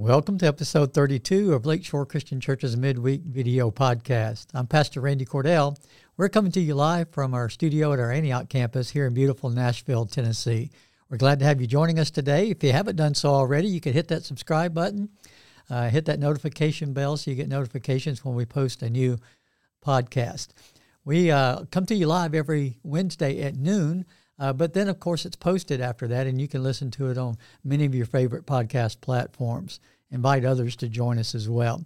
Welcome 0.00 0.38
to 0.38 0.46
episode 0.46 0.94
32 0.94 1.54
of 1.54 1.66
Lakeshore 1.66 2.06
Christian 2.06 2.40
Church's 2.40 2.76
midweek 2.76 3.22
video 3.22 3.72
podcast. 3.72 4.46
I'm 4.54 4.68
Pastor 4.68 5.00
Randy 5.00 5.24
Cordell. 5.24 5.76
We're 6.16 6.28
coming 6.28 6.52
to 6.52 6.60
you 6.60 6.76
live 6.76 7.10
from 7.10 7.34
our 7.34 7.48
studio 7.48 7.92
at 7.92 7.98
our 7.98 8.12
Antioch 8.12 8.48
campus 8.48 8.90
here 8.90 9.08
in 9.08 9.14
beautiful 9.14 9.50
Nashville, 9.50 10.06
Tennessee. 10.06 10.70
We're 11.10 11.16
glad 11.16 11.40
to 11.40 11.44
have 11.46 11.60
you 11.60 11.66
joining 11.66 11.98
us 11.98 12.12
today. 12.12 12.48
If 12.48 12.62
you 12.62 12.70
haven't 12.70 12.94
done 12.94 13.16
so 13.16 13.30
already, 13.30 13.66
you 13.66 13.80
can 13.80 13.92
hit 13.92 14.06
that 14.06 14.22
subscribe 14.22 14.72
button, 14.72 15.08
uh, 15.68 15.88
hit 15.88 16.04
that 16.04 16.20
notification 16.20 16.92
bell 16.92 17.16
so 17.16 17.32
you 17.32 17.36
get 17.36 17.48
notifications 17.48 18.24
when 18.24 18.36
we 18.36 18.46
post 18.46 18.84
a 18.84 18.88
new 18.88 19.18
podcast. 19.84 20.50
We 21.04 21.32
uh, 21.32 21.64
come 21.72 21.86
to 21.86 21.96
you 21.96 22.06
live 22.06 22.36
every 22.36 22.78
Wednesday 22.84 23.42
at 23.42 23.56
noon. 23.56 24.06
Uh, 24.38 24.52
but 24.52 24.72
then, 24.72 24.88
of 24.88 25.00
course, 25.00 25.26
it's 25.26 25.36
posted 25.36 25.80
after 25.80 26.06
that, 26.08 26.26
and 26.26 26.40
you 26.40 26.46
can 26.46 26.62
listen 26.62 26.90
to 26.92 27.08
it 27.10 27.18
on 27.18 27.36
many 27.64 27.84
of 27.84 27.94
your 27.94 28.06
favorite 28.06 28.46
podcast 28.46 29.00
platforms. 29.00 29.80
Invite 30.10 30.44
others 30.44 30.76
to 30.76 30.88
join 30.88 31.18
us 31.18 31.34
as 31.34 31.48
well. 31.48 31.84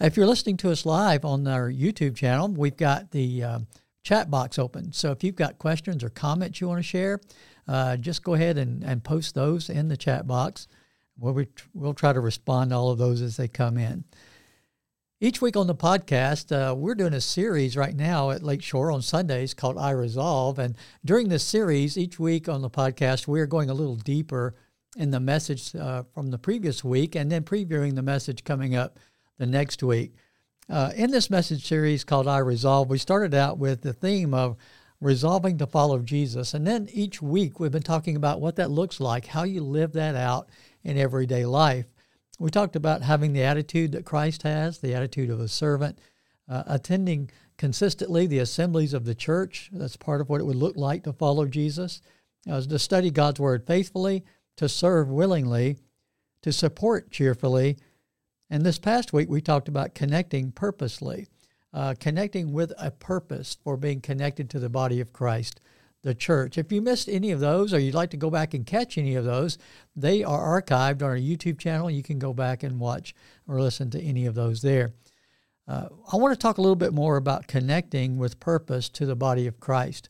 If 0.00 0.16
you're 0.16 0.26
listening 0.26 0.56
to 0.58 0.70
us 0.70 0.86
live 0.86 1.24
on 1.24 1.46
our 1.46 1.70
YouTube 1.70 2.16
channel, 2.16 2.48
we've 2.48 2.76
got 2.76 3.10
the 3.10 3.42
uh, 3.42 3.58
chat 4.02 4.30
box 4.30 4.58
open. 4.58 4.92
So 4.92 5.10
if 5.10 5.22
you've 5.22 5.36
got 5.36 5.58
questions 5.58 6.02
or 6.02 6.10
comments 6.10 6.60
you 6.60 6.68
want 6.68 6.78
to 6.78 6.82
share, 6.82 7.20
uh, 7.68 7.96
just 7.96 8.22
go 8.22 8.34
ahead 8.34 8.58
and, 8.58 8.82
and 8.82 9.04
post 9.04 9.34
those 9.34 9.68
in 9.68 9.88
the 9.88 9.96
chat 9.96 10.26
box. 10.26 10.66
We'll, 11.18 11.44
we'll 11.74 11.94
try 11.94 12.12
to 12.12 12.20
respond 12.20 12.70
to 12.70 12.76
all 12.76 12.90
of 12.90 12.98
those 12.98 13.20
as 13.20 13.36
they 13.36 13.48
come 13.48 13.76
in. 13.76 14.04
Each 15.22 15.42
week 15.42 15.54
on 15.54 15.66
the 15.66 15.74
podcast, 15.74 16.50
uh, 16.50 16.74
we're 16.74 16.94
doing 16.94 17.12
a 17.12 17.20
series 17.20 17.76
right 17.76 17.94
now 17.94 18.30
at 18.30 18.42
Lakeshore 18.42 18.90
on 18.90 19.02
Sundays 19.02 19.52
called 19.52 19.76
I 19.76 19.90
Resolve. 19.90 20.58
And 20.58 20.74
during 21.04 21.28
this 21.28 21.44
series, 21.44 21.98
each 21.98 22.18
week 22.18 22.48
on 22.48 22.62
the 22.62 22.70
podcast, 22.70 23.26
we're 23.26 23.44
going 23.44 23.68
a 23.68 23.74
little 23.74 23.96
deeper 23.96 24.54
in 24.96 25.10
the 25.10 25.20
message 25.20 25.76
uh, 25.76 26.04
from 26.14 26.30
the 26.30 26.38
previous 26.38 26.82
week 26.82 27.16
and 27.16 27.30
then 27.30 27.42
previewing 27.42 27.96
the 27.96 28.02
message 28.02 28.44
coming 28.44 28.74
up 28.74 28.98
the 29.36 29.44
next 29.44 29.82
week. 29.82 30.14
Uh, 30.70 30.92
in 30.96 31.10
this 31.10 31.28
message 31.28 31.66
series 31.66 32.02
called 32.02 32.26
I 32.26 32.38
Resolve, 32.38 32.88
we 32.88 32.96
started 32.96 33.34
out 33.34 33.58
with 33.58 33.82
the 33.82 33.92
theme 33.92 34.32
of 34.32 34.56
resolving 35.02 35.58
to 35.58 35.66
follow 35.66 35.98
Jesus. 35.98 36.54
And 36.54 36.66
then 36.66 36.88
each 36.94 37.20
week, 37.20 37.60
we've 37.60 37.70
been 37.70 37.82
talking 37.82 38.16
about 38.16 38.40
what 38.40 38.56
that 38.56 38.70
looks 38.70 39.00
like, 39.00 39.26
how 39.26 39.42
you 39.42 39.62
live 39.64 39.92
that 39.92 40.14
out 40.14 40.48
in 40.82 40.96
everyday 40.96 41.44
life. 41.44 41.84
We 42.40 42.50
talked 42.50 42.74
about 42.74 43.02
having 43.02 43.34
the 43.34 43.42
attitude 43.42 43.92
that 43.92 44.06
Christ 44.06 44.44
has, 44.44 44.78
the 44.78 44.94
attitude 44.94 45.28
of 45.28 45.40
a 45.40 45.46
servant, 45.46 45.98
uh, 46.48 46.62
attending 46.66 47.30
consistently 47.58 48.26
the 48.26 48.38
assemblies 48.38 48.94
of 48.94 49.04
the 49.04 49.14
church. 49.14 49.68
That's 49.70 49.98
part 49.98 50.22
of 50.22 50.30
what 50.30 50.40
it 50.40 50.44
would 50.44 50.56
look 50.56 50.74
like 50.74 51.04
to 51.04 51.12
follow 51.12 51.44
Jesus. 51.44 52.00
Uh, 52.50 52.62
to 52.62 52.78
study 52.78 53.10
God's 53.10 53.38
word 53.38 53.66
faithfully, 53.66 54.24
to 54.56 54.70
serve 54.70 55.10
willingly, 55.10 55.76
to 56.40 56.50
support 56.50 57.10
cheerfully. 57.10 57.76
And 58.48 58.64
this 58.64 58.78
past 58.78 59.12
week, 59.12 59.28
we 59.28 59.42
talked 59.42 59.68
about 59.68 59.94
connecting 59.94 60.50
purposely, 60.50 61.26
uh, 61.74 61.94
connecting 62.00 62.54
with 62.54 62.72
a 62.78 62.90
purpose 62.90 63.58
for 63.62 63.76
being 63.76 64.00
connected 64.00 64.48
to 64.48 64.58
the 64.58 64.70
body 64.70 65.00
of 65.00 65.12
Christ 65.12 65.60
the 66.02 66.14
church. 66.14 66.56
If 66.56 66.72
you 66.72 66.80
missed 66.80 67.08
any 67.08 67.30
of 67.30 67.40
those 67.40 67.74
or 67.74 67.78
you'd 67.78 67.94
like 67.94 68.10
to 68.10 68.16
go 68.16 68.30
back 68.30 68.54
and 68.54 68.64
catch 68.64 68.96
any 68.96 69.14
of 69.14 69.24
those, 69.24 69.58
they 69.94 70.24
are 70.24 70.62
archived 70.62 71.02
on 71.02 71.10
our 71.10 71.16
YouTube 71.16 71.58
channel. 71.58 71.90
You 71.90 72.02
can 72.02 72.18
go 72.18 72.32
back 72.32 72.62
and 72.62 72.80
watch 72.80 73.14
or 73.46 73.60
listen 73.60 73.90
to 73.90 74.00
any 74.00 74.26
of 74.26 74.34
those 74.34 74.62
there. 74.62 74.92
Uh, 75.68 75.88
I 76.12 76.16
want 76.16 76.32
to 76.32 76.38
talk 76.38 76.58
a 76.58 76.62
little 76.62 76.76
bit 76.76 76.92
more 76.92 77.16
about 77.16 77.46
connecting 77.46 78.18
with 78.18 78.40
purpose 78.40 78.88
to 78.90 79.06
the 79.06 79.14
body 79.14 79.46
of 79.46 79.60
Christ. 79.60 80.08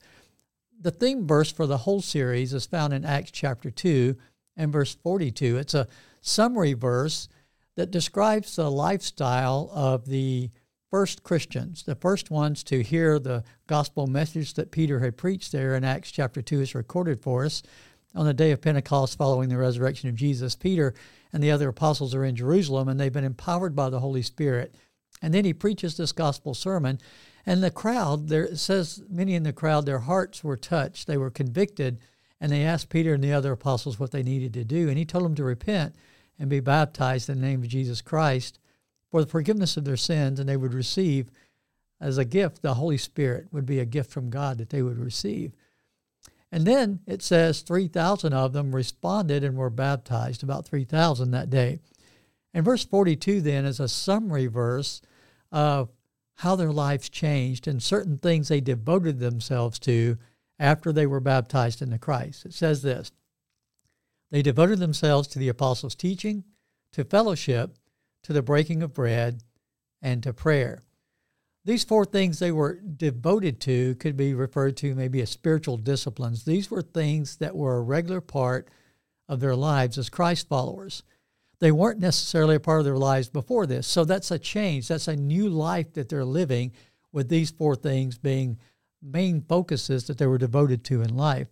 The 0.80 0.90
theme 0.90 1.26
verse 1.26 1.52
for 1.52 1.66
the 1.66 1.78
whole 1.78 2.00
series 2.00 2.54
is 2.54 2.66
found 2.66 2.94
in 2.94 3.04
Acts 3.04 3.30
chapter 3.30 3.70
2 3.70 4.16
and 4.56 4.72
verse 4.72 4.94
42. 4.94 5.58
It's 5.58 5.74
a 5.74 5.88
summary 6.22 6.72
verse 6.72 7.28
that 7.76 7.90
describes 7.90 8.56
the 8.56 8.70
lifestyle 8.70 9.70
of 9.74 10.06
the 10.06 10.50
first 10.90 11.22
Christians, 11.22 11.84
the 11.84 11.94
first 11.94 12.30
ones 12.30 12.64
to 12.64 12.82
hear 12.82 13.18
the 13.18 13.44
gospel 13.68 14.08
message 14.08 14.54
that 14.54 14.72
Peter 14.72 14.98
had 14.98 15.16
preached 15.16 15.52
there 15.52 15.76
in 15.76 15.84
Acts 15.84 16.10
chapter 16.10 16.42
2 16.42 16.60
is 16.60 16.74
recorded 16.74 17.22
for 17.22 17.44
us. 17.44 17.62
On 18.12 18.26
the 18.26 18.34
day 18.34 18.50
of 18.50 18.60
Pentecost 18.60 19.16
following 19.16 19.48
the 19.48 19.56
resurrection 19.56 20.08
of 20.08 20.16
Jesus, 20.16 20.56
Peter 20.56 20.94
and 21.32 21.40
the 21.40 21.52
other 21.52 21.68
apostles 21.68 22.12
are 22.12 22.24
in 22.24 22.34
Jerusalem 22.34 22.88
and 22.88 22.98
they've 22.98 23.12
been 23.12 23.22
empowered 23.22 23.76
by 23.76 23.88
the 23.88 24.00
Holy 24.00 24.22
Spirit. 24.22 24.74
And 25.22 25.32
then 25.32 25.44
he 25.44 25.52
preaches 25.52 25.96
this 25.96 26.10
gospel 26.10 26.54
sermon. 26.54 26.98
And 27.46 27.62
the 27.62 27.70
crowd, 27.70 28.28
there 28.28 28.56
says 28.56 29.02
many 29.08 29.36
in 29.36 29.44
the 29.44 29.52
crowd, 29.52 29.86
their 29.86 30.00
hearts 30.00 30.42
were 30.42 30.56
touched. 30.56 31.06
They 31.06 31.16
were 31.16 31.30
convicted. 31.30 32.00
And 32.40 32.50
they 32.50 32.64
asked 32.64 32.88
Peter 32.88 33.14
and 33.14 33.22
the 33.22 33.32
other 33.32 33.52
apostles 33.52 34.00
what 34.00 34.10
they 34.10 34.24
needed 34.24 34.54
to 34.54 34.64
do. 34.64 34.88
And 34.88 34.98
he 34.98 35.04
told 35.04 35.24
them 35.24 35.36
to 35.36 35.44
repent 35.44 35.94
and 36.36 36.50
be 36.50 36.58
baptized 36.58 37.28
in 37.28 37.40
the 37.40 37.46
name 37.46 37.62
of 37.62 37.68
Jesus 37.68 38.02
Christ 38.02 38.58
for 39.10 39.22
the 39.22 39.30
forgiveness 39.30 39.76
of 39.76 39.84
their 39.84 39.96
sins, 39.96 40.38
and 40.38 40.48
they 40.48 40.56
would 40.56 40.74
receive 40.74 41.30
as 42.00 42.16
a 42.16 42.24
gift 42.24 42.62
the 42.62 42.74
Holy 42.74 42.96
Spirit 42.96 43.48
would 43.52 43.66
be 43.66 43.78
a 43.78 43.84
gift 43.84 44.10
from 44.10 44.30
God 44.30 44.58
that 44.58 44.70
they 44.70 44.82
would 44.82 44.98
receive. 44.98 45.52
And 46.52 46.66
then 46.66 47.00
it 47.06 47.22
says 47.22 47.60
3,000 47.60 48.32
of 48.32 48.52
them 48.52 48.74
responded 48.74 49.44
and 49.44 49.56
were 49.56 49.70
baptized, 49.70 50.42
about 50.42 50.66
3,000 50.66 51.30
that 51.30 51.50
day. 51.50 51.78
And 52.52 52.64
verse 52.64 52.84
42 52.84 53.40
then 53.40 53.64
is 53.64 53.78
a 53.78 53.88
summary 53.88 54.46
verse 54.46 55.00
of 55.52 55.90
how 56.36 56.56
their 56.56 56.72
lives 56.72 57.08
changed 57.08 57.68
and 57.68 57.82
certain 57.82 58.18
things 58.18 58.48
they 58.48 58.60
devoted 58.60 59.18
themselves 59.18 59.78
to 59.80 60.16
after 60.58 60.92
they 60.92 61.06
were 61.06 61.20
baptized 61.20 61.82
into 61.82 61.98
Christ. 61.98 62.44
It 62.44 62.54
says 62.54 62.82
this 62.82 63.12
They 64.30 64.42
devoted 64.42 64.78
themselves 64.78 65.28
to 65.28 65.38
the 65.38 65.48
apostles' 65.48 65.94
teaching, 65.94 66.44
to 66.92 67.04
fellowship, 67.04 67.76
to 68.24 68.32
the 68.32 68.42
breaking 68.42 68.82
of 68.82 68.94
bread, 68.94 69.42
and 70.02 70.22
to 70.22 70.32
prayer. 70.32 70.82
These 71.64 71.84
four 71.84 72.04
things 72.04 72.38
they 72.38 72.52
were 72.52 72.80
devoted 72.80 73.60
to 73.62 73.94
could 73.96 74.16
be 74.16 74.32
referred 74.32 74.76
to 74.78 74.94
maybe 74.94 75.20
as 75.20 75.30
spiritual 75.30 75.76
disciplines. 75.76 76.44
These 76.44 76.70
were 76.70 76.82
things 76.82 77.36
that 77.36 77.54
were 77.54 77.76
a 77.76 77.82
regular 77.82 78.20
part 78.20 78.68
of 79.28 79.40
their 79.40 79.54
lives 79.54 79.98
as 79.98 80.08
Christ 80.08 80.48
followers. 80.48 81.02
They 81.58 81.70
weren't 81.70 82.00
necessarily 82.00 82.56
a 82.56 82.60
part 82.60 82.80
of 82.80 82.86
their 82.86 82.96
lives 82.96 83.28
before 83.28 83.66
this. 83.66 83.86
So 83.86 84.04
that's 84.04 84.30
a 84.30 84.38
change. 84.38 84.88
That's 84.88 85.08
a 85.08 85.16
new 85.16 85.50
life 85.50 85.92
that 85.92 86.08
they're 86.08 86.24
living 86.24 86.72
with 87.12 87.28
these 87.28 87.50
four 87.50 87.76
things 87.76 88.16
being 88.16 88.58
main 89.02 89.42
focuses 89.42 90.06
that 90.06 90.16
they 90.16 90.26
were 90.26 90.38
devoted 90.38 90.82
to 90.84 91.02
in 91.02 91.14
life. 91.16 91.48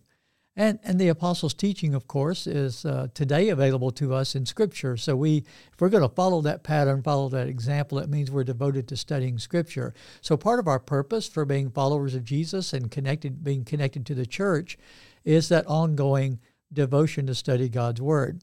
And, 0.59 0.77
and 0.83 0.99
the 0.99 1.07
apostles' 1.07 1.53
teaching, 1.53 1.95
of 1.95 2.05
course, 2.05 2.45
is 2.45 2.83
uh, 2.83 3.07
today 3.13 3.47
available 3.47 3.91
to 3.91 4.13
us 4.13 4.35
in 4.35 4.45
Scripture. 4.45 4.97
So 4.97 5.15
we, 5.15 5.37
if 5.71 5.79
we're 5.79 5.87
going 5.87 6.03
to 6.03 6.13
follow 6.13 6.41
that 6.41 6.63
pattern, 6.63 7.01
follow 7.01 7.29
that 7.29 7.47
example, 7.47 7.97
it 7.97 8.09
means 8.09 8.29
we're 8.29 8.43
devoted 8.43 8.85
to 8.89 8.97
studying 8.97 9.39
Scripture. 9.39 9.93
So 10.19 10.35
part 10.35 10.59
of 10.59 10.67
our 10.67 10.77
purpose 10.77 11.29
for 11.29 11.45
being 11.45 11.69
followers 11.69 12.13
of 12.13 12.25
Jesus 12.25 12.73
and 12.73 12.91
connected, 12.91 13.41
being 13.41 13.63
connected 13.63 14.05
to 14.07 14.13
the 14.13 14.25
church, 14.25 14.77
is 15.23 15.47
that 15.47 15.65
ongoing 15.65 16.39
devotion 16.73 17.25
to 17.27 17.35
study 17.35 17.69
God's 17.69 18.01
Word. 18.01 18.41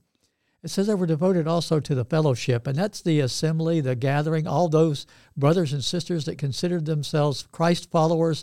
It 0.62 0.71
says 0.71 0.87
that 0.87 0.97
we're 0.97 1.05
devoted 1.05 1.47
also 1.47 1.81
to 1.81 1.94
the 1.94 2.06
fellowship, 2.06 2.66
and 2.66 2.78
that's 2.78 3.03
the 3.03 3.21
assembly, 3.21 3.82
the 3.82 3.94
gathering, 3.94 4.47
all 4.47 4.71
those 4.71 5.06
brothers 5.37 5.75
and 5.75 5.84
sisters 5.84 6.25
that 6.25 6.38
considered 6.38 6.87
themselves 6.87 7.47
Christ 7.53 7.91
followers. 7.91 8.43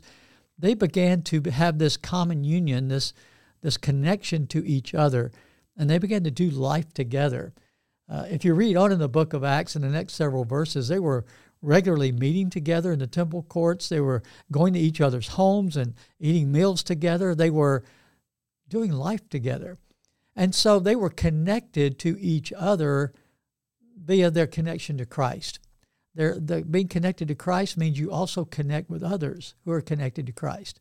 They 0.59 0.75
began 0.75 1.23
to 1.23 1.41
have 1.49 1.79
this 1.79 1.97
common 1.97 2.43
union, 2.43 2.89
this 2.89 3.13
this 3.63 3.77
connection 3.77 4.45
to 4.47 4.63
each 4.67 4.93
other, 4.93 5.31
and 5.75 5.89
they 5.89 5.97
began 5.97 6.23
to 6.25 6.31
do 6.31 6.51
life 6.51 6.93
together. 6.93 7.53
Uh, 8.07 8.25
if 8.29 8.45
you 8.45 8.53
read 8.53 8.77
on 8.77 8.91
in 8.91 8.99
the 8.99 9.09
book 9.09 9.33
of 9.33 9.43
Acts 9.43 9.75
in 9.75 9.81
the 9.81 9.87
next 9.87 10.13
several 10.13 10.45
verses, 10.45 10.89
they 10.89 10.99
were 10.99 11.25
regularly 11.61 12.11
meeting 12.11 12.49
together 12.49 12.91
in 12.91 12.99
the 12.99 13.07
temple 13.07 13.41
courts. 13.43 13.89
They 13.89 14.01
were 14.01 14.21
going 14.51 14.73
to 14.73 14.79
each 14.79 15.01
other's 15.01 15.29
homes 15.29 15.77
and 15.77 15.95
eating 16.19 16.51
meals 16.51 16.83
together. 16.83 17.33
They 17.33 17.49
were 17.49 17.83
doing 18.67 18.91
life 18.91 19.27
together. 19.29 19.79
And 20.35 20.53
so 20.53 20.79
they 20.79 20.95
were 20.95 21.09
connected 21.09 21.97
to 21.99 22.19
each 22.19 22.51
other 22.53 23.13
via 23.97 24.29
their 24.29 24.47
connection 24.47 24.97
to 24.97 25.05
Christ. 25.05 25.59
They're, 26.13 26.37
they're, 26.39 26.65
being 26.65 26.89
connected 26.89 27.29
to 27.29 27.35
Christ 27.35 27.77
means 27.77 27.97
you 27.97 28.11
also 28.11 28.43
connect 28.43 28.89
with 28.89 29.01
others 29.01 29.55
who 29.63 29.71
are 29.71 29.81
connected 29.81 30.25
to 30.25 30.33
Christ. 30.33 30.79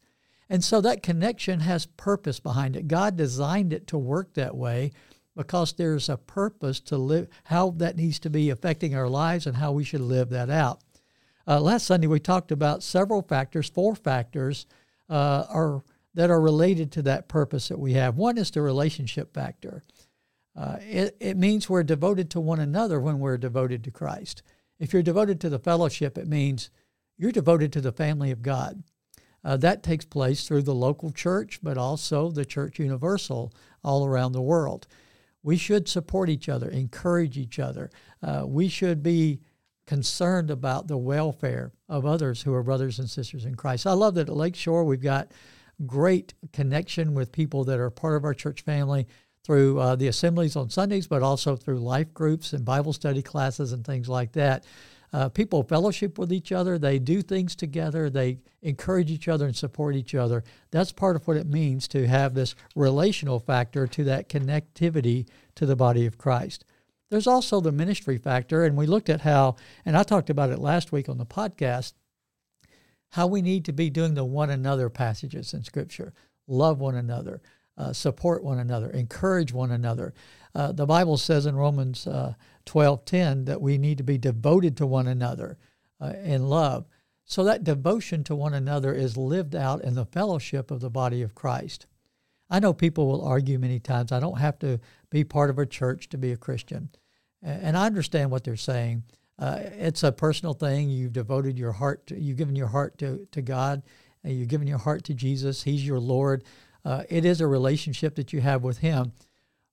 And 0.53 0.63
so 0.63 0.83
that 0.83 1.03
connection 1.03 1.61
has 1.61 1.87
purpose 1.87 2.39
behind 2.39 2.77
it. 2.77 2.87
God 2.87 3.17
designed 3.17 3.73
it 3.73 3.87
to 3.87 3.97
work 3.97 4.35
that 4.35 4.55
way 4.55 4.93
because 5.35 5.73
there's 5.73 6.11
a 6.11 6.19
purpose 6.19 6.79
to 6.81 6.99
live, 6.99 7.29
how 7.45 7.71
that 7.79 7.97
needs 7.97 8.19
to 8.19 8.29
be 8.29 8.51
affecting 8.51 8.95
our 8.95 9.09
lives 9.09 9.47
and 9.47 9.57
how 9.57 9.73
we 9.73 9.83
should 9.83 10.03
live 10.03 10.29
that 10.29 10.51
out. 10.51 10.83
Uh, 11.49 11.59
last 11.59 11.87
Sunday, 11.87 12.07
we 12.07 12.21
talked 12.21 12.53
about 12.53 12.83
several 12.83 13.23
factors, 13.23 13.71
four 13.71 13.95
factors 13.95 14.67
uh, 15.09 15.47
are, 15.49 15.85
that 16.13 16.29
are 16.29 16.43
related 16.43 16.93
to 16.93 17.01
that 17.01 17.29
purpose 17.29 17.69
that 17.69 17.79
we 17.79 17.95
have. 17.95 18.19
One 18.19 18.37
is 18.37 18.51
the 18.51 18.61
relationship 18.61 19.33
factor. 19.33 19.83
Uh, 20.55 20.77
it, 20.81 21.17
it 21.19 21.39
means 21.39 21.71
we're 21.71 21.83
devoted 21.83 22.29
to 22.33 22.41
one 22.41 22.61
another 22.61 23.01
when 23.01 23.21
we're 23.21 23.39
devoted 23.39 23.83
to 23.85 23.91
Christ. 23.91 24.43
If 24.79 24.93
you're 24.93 25.03
devoted 25.03 25.41
to 25.41 25.49
the 25.49 25.59
fellowship, 25.59 26.19
it 26.19 26.29
means 26.29 26.69
you're 27.17 27.33
devoted 27.33 27.73
to 27.73 27.81
the 27.81 27.91
family 27.91 28.31
of 28.31 28.43
God. 28.43 28.83
Uh, 29.45 29.57
that 29.57 29.83
takes 29.83 30.05
place 30.05 30.47
through 30.47 30.63
the 30.63 30.75
local 30.75 31.11
church, 31.11 31.59
but 31.63 31.77
also 31.77 32.31
the 32.31 32.45
Church 32.45 32.79
Universal 32.79 33.53
all 33.83 34.07
around 34.07 34.33
the 34.33 34.43
world. 34.43 34.87
we 35.43 35.57
should 35.57 35.89
support 35.89 36.31
each 36.31 36.49
other, 36.49 36.69
encourage 36.71 37.37
each 37.37 37.59
other. 37.59 37.91
Uh, 38.23 38.45
we 38.47 38.69
should 38.69 39.03
be 39.03 39.41
concerned 39.87 40.51
about 40.51 40.87
the 40.87 40.97
welfare 40.97 41.73
of 41.89 42.07
others 42.07 42.43
who 42.43 42.55
are 42.55 42.63
brothers 42.63 42.99
and 42.99 43.11
sisters 43.11 43.45
in 43.45 43.57
Christ. 43.57 43.87
I 43.87 43.93
love 43.93 44.15
that 44.15 44.29
at 44.29 44.37
Lakeshore 44.37 44.85
we've 44.85 45.03
got 45.03 45.33
great 45.87 46.35
connection 46.53 47.15
with 47.15 47.33
people 47.33 47.65
that 47.65 47.81
are 47.81 47.91
part 47.91 48.17
of 48.17 48.25
our 48.25 48.35
church 48.35 48.63
family 48.63 49.09
through 49.45 49.81
uh, 49.81 49.97
the 49.97 50.07
assemblies 50.07 50.55
on 50.55 50.71
Sundays, 50.71 51.09
but 51.09 51.23
also 51.23 51.57
through 51.57 51.81
life 51.81 52.15
groups 52.15 52.53
and 52.53 52.65
Bible 52.65 52.93
study 52.93 53.23
classes 53.23 53.73
and 53.73 53.85
things 53.85 54.09
like 54.09 54.33
that. 54.33 54.65
Uh, 55.13 55.29
people 55.29 55.63
fellowship 55.63 56.19
with 56.19 56.33
each 56.33 56.53
other, 56.53 56.79
they 56.79 56.99
do 56.99 57.21
things 57.21 57.55
together, 57.55 58.09
they 58.09 58.39
encourage 58.63 59.11
each 59.11 59.29
other 59.29 59.45
and 59.45 59.55
support 59.55 59.95
each 59.95 60.15
other. 60.15 60.43
That's 60.71 60.91
part 60.91 61.17
of 61.17 61.27
what 61.27 61.37
it 61.37 61.47
means 61.47 61.87
to 61.89 62.07
have 62.07 62.33
this 62.33 62.55
relational 62.75 63.39
factor 63.39 63.87
to 63.87 64.05
that 64.05 64.31
connectivity 64.31 65.27
to 65.57 65.67
the 65.67 65.77
body 65.77 66.07
of 66.07 66.17
Christ. 66.17 66.65
There's 67.11 67.27
also 67.27 67.61
the 67.61 67.73
ministry 67.73 68.17
factor, 68.17 68.65
and 68.65 68.75
we 68.75 68.87
looked 68.87 69.11
at 69.11 69.21
how, 69.21 69.57
and 69.85 69.99
I 69.99 70.03
talked 70.03 70.31
about 70.31 70.49
it 70.49 70.59
last 70.59 70.93
week 70.93 71.11
on 71.11 71.19
the 71.19 71.27
podcast, 71.27 71.93
how 73.11 73.27
we 73.27 73.43
need 73.43 73.67
to 73.67 73.73
be 73.73 73.91
doing 73.91 74.15
the 74.15 74.25
one 74.25 74.49
another 74.49 74.89
passages 74.89 75.53
in 75.53 75.63
Scripture. 75.63 76.15
Love 76.49 76.81
one 76.81 76.95
another, 76.95 77.43
uh, 77.77 77.93
support 77.93 78.45
one 78.45 78.59
another, 78.59 78.91
encourage 78.91 79.53
one 79.53 79.71
another. 79.71 80.15
Uh, 80.55 80.73
the 80.73 80.87
Bible 80.87 81.17
says 81.17 81.47
in 81.47 81.57
Romans 81.57 82.07
uh, 82.07 82.35
12:10 82.67 83.47
that 83.47 83.61
we 83.61 83.79
need 83.79 83.99
to 83.99 84.05
be 84.05 84.19
devoted 84.19 84.77
to 84.77 84.87
one 84.87 85.07
another 85.07 85.59
uh, 86.01 86.13
in 86.23 86.49
love. 86.49 86.87
So 87.25 87.45
that 87.45 87.65
devotion 87.65 88.25
to 88.25 88.35
one 88.35 88.53
another 88.53 88.93
is 88.93 89.17
lived 89.17 89.55
out 89.55 89.83
in 89.83 89.95
the 89.95 90.05
fellowship 90.05 90.71
of 90.71 90.81
the 90.81 90.91
body 90.91 91.23
of 91.23 91.35
Christ. 91.35 91.87
I 92.51 92.61
know 92.61 92.75
people 92.75 93.07
will 93.07 93.25
argue 93.25 93.59
many 93.59 93.81
times, 93.81 94.13
I 94.13 94.21
don't 94.21 94.39
have 94.39 94.59
to 94.59 94.79
be 95.09 95.25
part 95.25 95.49
of 95.49 95.59
a 95.59 95.65
church 95.65 96.11
to 96.11 96.19
be 96.19 96.33
a 96.33 96.37
Christian. 96.37 96.91
And 97.41 97.77
I 97.77 97.87
understand 97.87 98.31
what 98.31 98.45
they're 98.45 98.57
saying. 98.57 99.05
Uh, 99.39 99.59
it's 99.61 100.03
a 100.03 100.13
personal 100.13 100.53
thing. 100.55 100.91
You've 100.91 101.13
devoted 101.13 101.59
your 101.59 101.73
heart, 101.73 102.07
to, 102.09 102.21
you've 102.21 102.37
given 102.37 102.55
your 102.55 102.69
heart 102.69 102.99
to, 102.99 103.27
to 103.33 103.43
God, 103.43 103.83
and 104.23 104.35
you've 104.37 104.49
given 104.49 104.69
your 104.69 104.79
heart 104.79 105.03
to 105.05 105.15
Jesus. 105.15 105.63
He's 105.63 105.85
your 105.85 105.99
Lord. 105.99 106.45
Uh, 106.85 107.05
it 107.09 107.25
is 107.25 107.41
a 107.41 107.47
relationship 107.47 108.15
that 108.17 108.33
you 108.33 108.41
have 108.41 108.63
with 108.63 108.79
Him. 108.79 109.13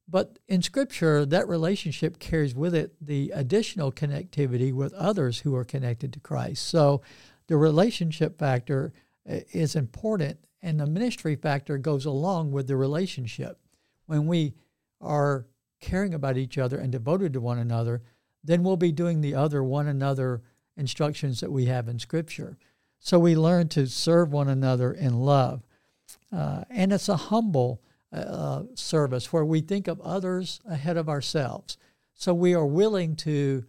But 0.07 0.39
in 0.47 0.61
Scripture, 0.61 1.25
that 1.25 1.47
relationship 1.47 2.17
carries 2.17 2.55
with 2.55 2.73
it 2.73 2.93
the 2.99 3.31
additional 3.33 3.91
connectivity 3.91 4.73
with 4.73 4.93
others 4.93 5.39
who 5.39 5.55
are 5.55 5.63
connected 5.63 6.11
to 6.13 6.19
Christ. 6.19 6.67
So 6.67 7.01
the 7.47 7.57
relationship 7.57 8.39
factor 8.39 8.91
uh, 9.29 9.39
is 9.53 9.75
important, 9.75 10.39
and 10.61 10.79
the 10.79 10.87
ministry 10.87 11.35
factor 11.35 11.77
goes 11.77 12.05
along 12.05 12.51
with 12.51 12.67
the 12.67 12.75
relationship. 12.75 13.59
When 14.07 14.25
we 14.25 14.55
are 14.99 15.45
caring 15.79 16.13
about 16.13 16.37
each 16.37 16.57
other 16.57 16.79
and 16.79 16.91
devoted 16.91 17.33
to 17.33 17.41
one 17.41 17.59
another, 17.59 18.01
then 18.43 18.63
we'll 18.63 18.77
be 18.77 18.91
doing 18.91 19.21
the 19.21 19.35
other 19.35 19.63
one 19.63 19.87
another 19.87 20.41
instructions 20.75 21.39
that 21.41 21.51
we 21.51 21.65
have 21.65 21.87
in 21.87 21.99
Scripture. 21.99 22.57
So 22.99 23.19
we 23.19 23.35
learn 23.35 23.67
to 23.69 23.87
serve 23.87 24.31
one 24.31 24.49
another 24.49 24.91
in 24.91 25.19
love. 25.19 25.61
Uh, 26.31 26.63
and 26.69 26.91
it's 26.91 27.09
a 27.09 27.15
humble 27.15 27.81
uh, 28.11 28.63
service 28.75 29.31
where 29.31 29.45
we 29.45 29.61
think 29.61 29.87
of 29.87 30.01
others 30.01 30.61
ahead 30.67 30.97
of 30.97 31.09
ourselves. 31.09 31.77
So 32.13 32.33
we 32.33 32.53
are 32.53 32.65
willing 32.65 33.15
to 33.17 33.63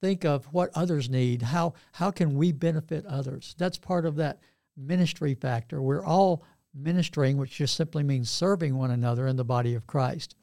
think 0.00 0.24
of 0.24 0.46
what 0.46 0.70
others 0.74 1.10
need. 1.10 1.42
How 1.42 1.74
how 1.92 2.10
can 2.10 2.34
we 2.34 2.52
benefit 2.52 3.04
others? 3.06 3.54
That's 3.58 3.78
part 3.78 4.06
of 4.06 4.16
that 4.16 4.40
ministry 4.76 5.34
factor. 5.34 5.82
We're 5.82 6.04
all 6.04 6.42
ministering, 6.74 7.36
which 7.36 7.56
just 7.56 7.74
simply 7.74 8.02
means 8.02 8.30
serving 8.30 8.76
one 8.76 8.90
another 8.90 9.26
in 9.26 9.36
the 9.36 9.44
body 9.44 9.74
of 9.74 9.86
Christ. 9.86 10.36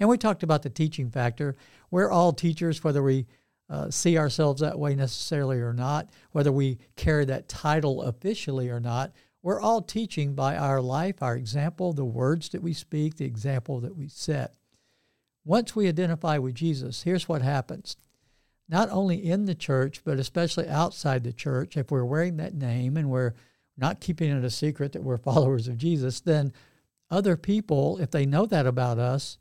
And 0.00 0.08
we 0.08 0.16
talked 0.18 0.42
about 0.42 0.62
the 0.62 0.70
teaching 0.70 1.10
factor. 1.10 1.56
We're 1.90 2.10
all 2.10 2.32
teachers, 2.32 2.82
whether 2.82 3.02
we 3.02 3.26
uh, 3.68 3.90
see 3.90 4.18
ourselves 4.18 4.60
that 4.60 4.78
way 4.78 4.94
necessarily 4.94 5.58
or 5.60 5.72
not, 5.72 6.10
whether 6.32 6.52
we 6.52 6.78
carry 6.96 7.24
that 7.26 7.48
title 7.48 8.02
officially 8.02 8.68
or 8.68 8.80
not. 8.80 9.12
We're 9.42 9.60
all 9.60 9.82
teaching 9.82 10.34
by 10.34 10.56
our 10.56 10.80
life, 10.80 11.22
our 11.22 11.36
example, 11.36 11.92
the 11.92 12.04
words 12.04 12.50
that 12.50 12.62
we 12.62 12.72
speak, 12.72 13.16
the 13.16 13.24
example 13.24 13.80
that 13.80 13.96
we 13.96 14.08
set. 14.08 14.54
Once 15.44 15.74
we 15.74 15.88
identify 15.88 16.38
with 16.38 16.54
Jesus, 16.54 17.02
here's 17.02 17.28
what 17.28 17.42
happens. 17.42 17.96
Not 18.68 18.88
only 18.90 19.16
in 19.16 19.46
the 19.46 19.56
church, 19.56 20.02
but 20.04 20.18
especially 20.18 20.68
outside 20.68 21.24
the 21.24 21.32
church, 21.32 21.76
if 21.76 21.90
we're 21.90 22.04
wearing 22.04 22.36
that 22.36 22.54
name 22.54 22.96
and 22.96 23.10
we're 23.10 23.34
not 23.76 24.00
keeping 24.00 24.30
it 24.30 24.44
a 24.44 24.50
secret 24.50 24.92
that 24.92 25.02
we're 25.02 25.16
followers 25.18 25.66
of 25.66 25.76
Jesus, 25.76 26.20
then 26.20 26.52
other 27.10 27.36
people, 27.36 27.98
if 27.98 28.12
they 28.12 28.24
know 28.24 28.46
that 28.46 28.66
about 28.66 28.98
us, 28.98 29.38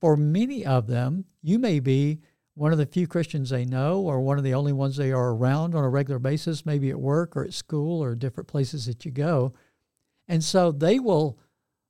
for 0.00 0.16
many 0.16 0.64
of 0.64 0.86
them, 0.86 1.24
you 1.42 1.58
may 1.58 1.80
be 1.80 2.20
one 2.58 2.72
of 2.72 2.78
the 2.78 2.86
few 2.86 3.06
Christians 3.06 3.50
they 3.50 3.64
know 3.64 4.00
or 4.00 4.20
one 4.20 4.36
of 4.36 4.42
the 4.42 4.54
only 4.54 4.72
ones 4.72 4.96
they 4.96 5.12
are 5.12 5.30
around 5.30 5.76
on 5.76 5.84
a 5.84 5.88
regular 5.88 6.18
basis, 6.18 6.66
maybe 6.66 6.90
at 6.90 6.98
work 6.98 7.36
or 7.36 7.44
at 7.44 7.54
school 7.54 8.02
or 8.02 8.16
different 8.16 8.48
places 8.48 8.86
that 8.86 9.04
you 9.04 9.12
go. 9.12 9.54
And 10.26 10.42
so 10.42 10.72
they 10.72 10.98
will 10.98 11.38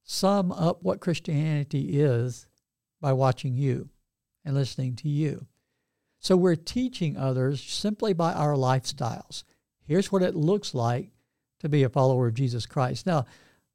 sum 0.05 0.53
up 0.53 0.82
what 0.82 1.00
Christianity 1.00 1.99
is 2.00 2.47
by 3.00 3.15
watching 3.15 3.56
you 3.56 3.88
and 4.44 4.55
listening 4.55 4.94
to 4.97 5.09
you. 5.09 5.47
So 6.20 6.37
we're 6.37 6.55
teaching 6.55 7.17
others 7.17 7.62
simply 7.62 8.12
by 8.12 8.35
our 8.35 8.55
lifestyles. 8.55 9.44
Here's 9.87 10.12
what 10.12 10.23
it 10.23 10.35
looks 10.35 10.75
like 10.75 11.12
to 11.61 11.71
be 11.71 11.82
a 11.82 11.88
follower 11.88 12.26
of 12.26 12.35
Jesus 12.35 12.67
Christ. 12.67 13.06
Now, 13.06 13.25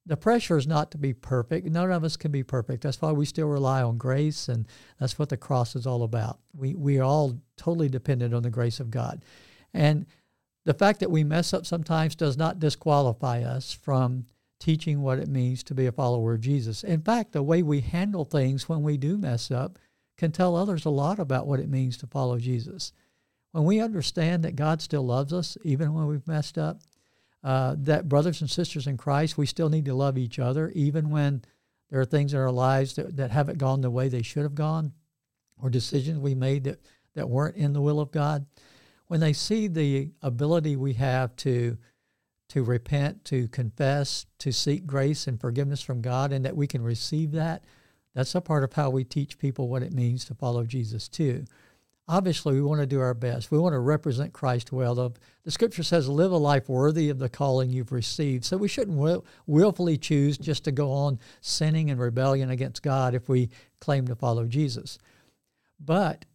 the 0.05 0.17
pressure 0.17 0.57
is 0.57 0.67
not 0.67 0.91
to 0.91 0.97
be 0.97 1.13
perfect. 1.13 1.67
None 1.67 1.91
of 1.91 2.03
us 2.03 2.17
can 2.17 2.31
be 2.31 2.43
perfect. 2.43 2.83
That's 2.83 3.01
why 3.01 3.11
we 3.11 3.25
still 3.25 3.47
rely 3.47 3.81
on 3.81 3.97
grace, 3.97 4.49
and 4.49 4.67
that's 4.99 5.17
what 5.17 5.29
the 5.29 5.37
cross 5.37 5.75
is 5.75 5.87
all 5.87 6.03
about. 6.03 6.39
We 6.53 6.75
we 6.75 6.99
are 6.99 7.03
all 7.03 7.39
totally 7.57 7.89
dependent 7.89 8.33
on 8.33 8.43
the 8.43 8.49
grace 8.49 8.79
of 8.79 8.91
God, 8.91 9.23
and 9.73 10.05
the 10.65 10.73
fact 10.73 10.99
that 10.99 11.11
we 11.11 11.23
mess 11.23 11.53
up 11.53 11.65
sometimes 11.65 12.15
does 12.15 12.37
not 12.37 12.59
disqualify 12.59 13.43
us 13.43 13.73
from 13.73 14.25
teaching 14.59 15.01
what 15.01 15.19
it 15.19 15.27
means 15.27 15.61
to 15.63 15.73
be 15.73 15.87
a 15.87 15.91
follower 15.91 16.33
of 16.33 16.41
Jesus. 16.41 16.83
In 16.83 17.01
fact, 17.01 17.33
the 17.33 17.43
way 17.43 17.61
we 17.61 17.81
handle 17.81 18.23
things 18.23 18.69
when 18.69 18.81
we 18.81 18.97
do 18.97 19.17
mess 19.17 19.51
up 19.51 19.77
can 20.17 20.31
tell 20.31 20.55
others 20.55 20.85
a 20.85 20.89
lot 20.89 21.19
about 21.19 21.47
what 21.47 21.59
it 21.59 21.69
means 21.69 21.97
to 21.97 22.07
follow 22.07 22.37
Jesus. 22.37 22.93
When 23.51 23.65
we 23.65 23.81
understand 23.81 24.43
that 24.43 24.55
God 24.55 24.81
still 24.81 25.05
loves 25.05 25.33
us, 25.33 25.57
even 25.63 25.93
when 25.93 26.07
we've 26.07 26.27
messed 26.27 26.57
up, 26.57 26.79
uh, 27.43 27.75
that 27.79 28.07
brothers 28.07 28.41
and 28.41 28.49
sisters 28.49 28.87
in 28.87 28.97
Christ, 28.97 29.37
we 29.37 29.45
still 29.45 29.69
need 29.69 29.85
to 29.85 29.93
love 29.93 30.17
each 30.17 30.39
other, 30.39 30.69
even 30.69 31.09
when 31.09 31.43
there 31.89 31.99
are 31.99 32.05
things 32.05 32.33
in 32.33 32.39
our 32.39 32.51
lives 32.51 32.95
that, 32.95 33.17
that 33.17 33.31
haven't 33.31 33.57
gone 33.57 33.81
the 33.81 33.91
way 33.91 34.07
they 34.07 34.21
should 34.21 34.43
have 34.43 34.55
gone, 34.55 34.93
or 35.61 35.69
decisions 35.69 36.19
we 36.19 36.35
made 36.35 36.63
that, 36.63 36.79
that 37.15 37.29
weren't 37.29 37.57
in 37.57 37.73
the 37.73 37.81
will 37.81 37.99
of 37.99 38.11
God. 38.11 38.45
When 39.07 39.19
they 39.19 39.33
see 39.33 39.67
the 39.67 40.11
ability 40.21 40.75
we 40.75 40.93
have 40.93 41.35
to 41.37 41.77
to 42.49 42.63
repent, 42.63 43.25
to 43.25 43.47
confess, 43.47 44.27
to 44.37 44.51
seek 44.51 44.85
grace 44.85 45.25
and 45.25 45.41
forgiveness 45.41 45.81
from 45.81 46.01
God, 46.01 46.31
and 46.31 46.45
that 46.45 46.55
we 46.55 46.67
can 46.67 46.83
receive 46.83 47.31
that, 47.31 47.63
that's 48.13 48.35
a 48.35 48.41
part 48.41 48.63
of 48.63 48.73
how 48.73 48.91
we 48.91 49.03
teach 49.03 49.39
people 49.39 49.67
what 49.67 49.81
it 49.81 49.91
means 49.91 50.23
to 50.25 50.35
follow 50.35 50.63
Jesus 50.63 51.07
too 51.07 51.45
obviously 52.07 52.53
we 52.53 52.61
want 52.61 52.81
to 52.81 52.87
do 52.87 52.99
our 52.99 53.13
best. 53.13 53.51
We 53.51 53.57
want 53.57 53.73
to 53.73 53.79
represent 53.79 54.33
Christ 54.33 54.71
well. 54.71 54.95
The, 54.95 55.11
the 55.43 55.51
scripture 55.51 55.83
says, 55.83 56.09
live 56.09 56.31
a 56.31 56.37
life 56.37 56.67
worthy 56.67 57.09
of 57.09 57.19
the 57.19 57.29
calling 57.29 57.69
you've 57.69 57.91
received. 57.91 58.43
So 58.45 58.57
we 58.57 58.67
shouldn't 58.67 58.97
will, 58.97 59.25
willfully 59.47 59.97
choose 59.97 60.37
just 60.37 60.63
to 60.65 60.71
go 60.71 60.91
on 60.91 61.19
sinning 61.41 61.89
and 61.89 61.99
rebellion 61.99 62.49
against 62.49 62.83
God 62.83 63.15
if 63.15 63.29
we 63.29 63.49
claim 63.79 64.07
to 64.07 64.15
follow 64.15 64.45
Jesus. 64.45 64.97
But 65.79 66.25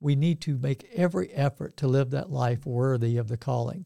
we 0.00 0.16
need 0.16 0.40
to 0.42 0.58
make 0.58 0.88
every 0.94 1.30
effort 1.32 1.76
to 1.78 1.88
live 1.88 2.10
that 2.10 2.30
life 2.30 2.64
worthy 2.64 3.16
of 3.16 3.28
the 3.28 3.36
calling. 3.36 3.84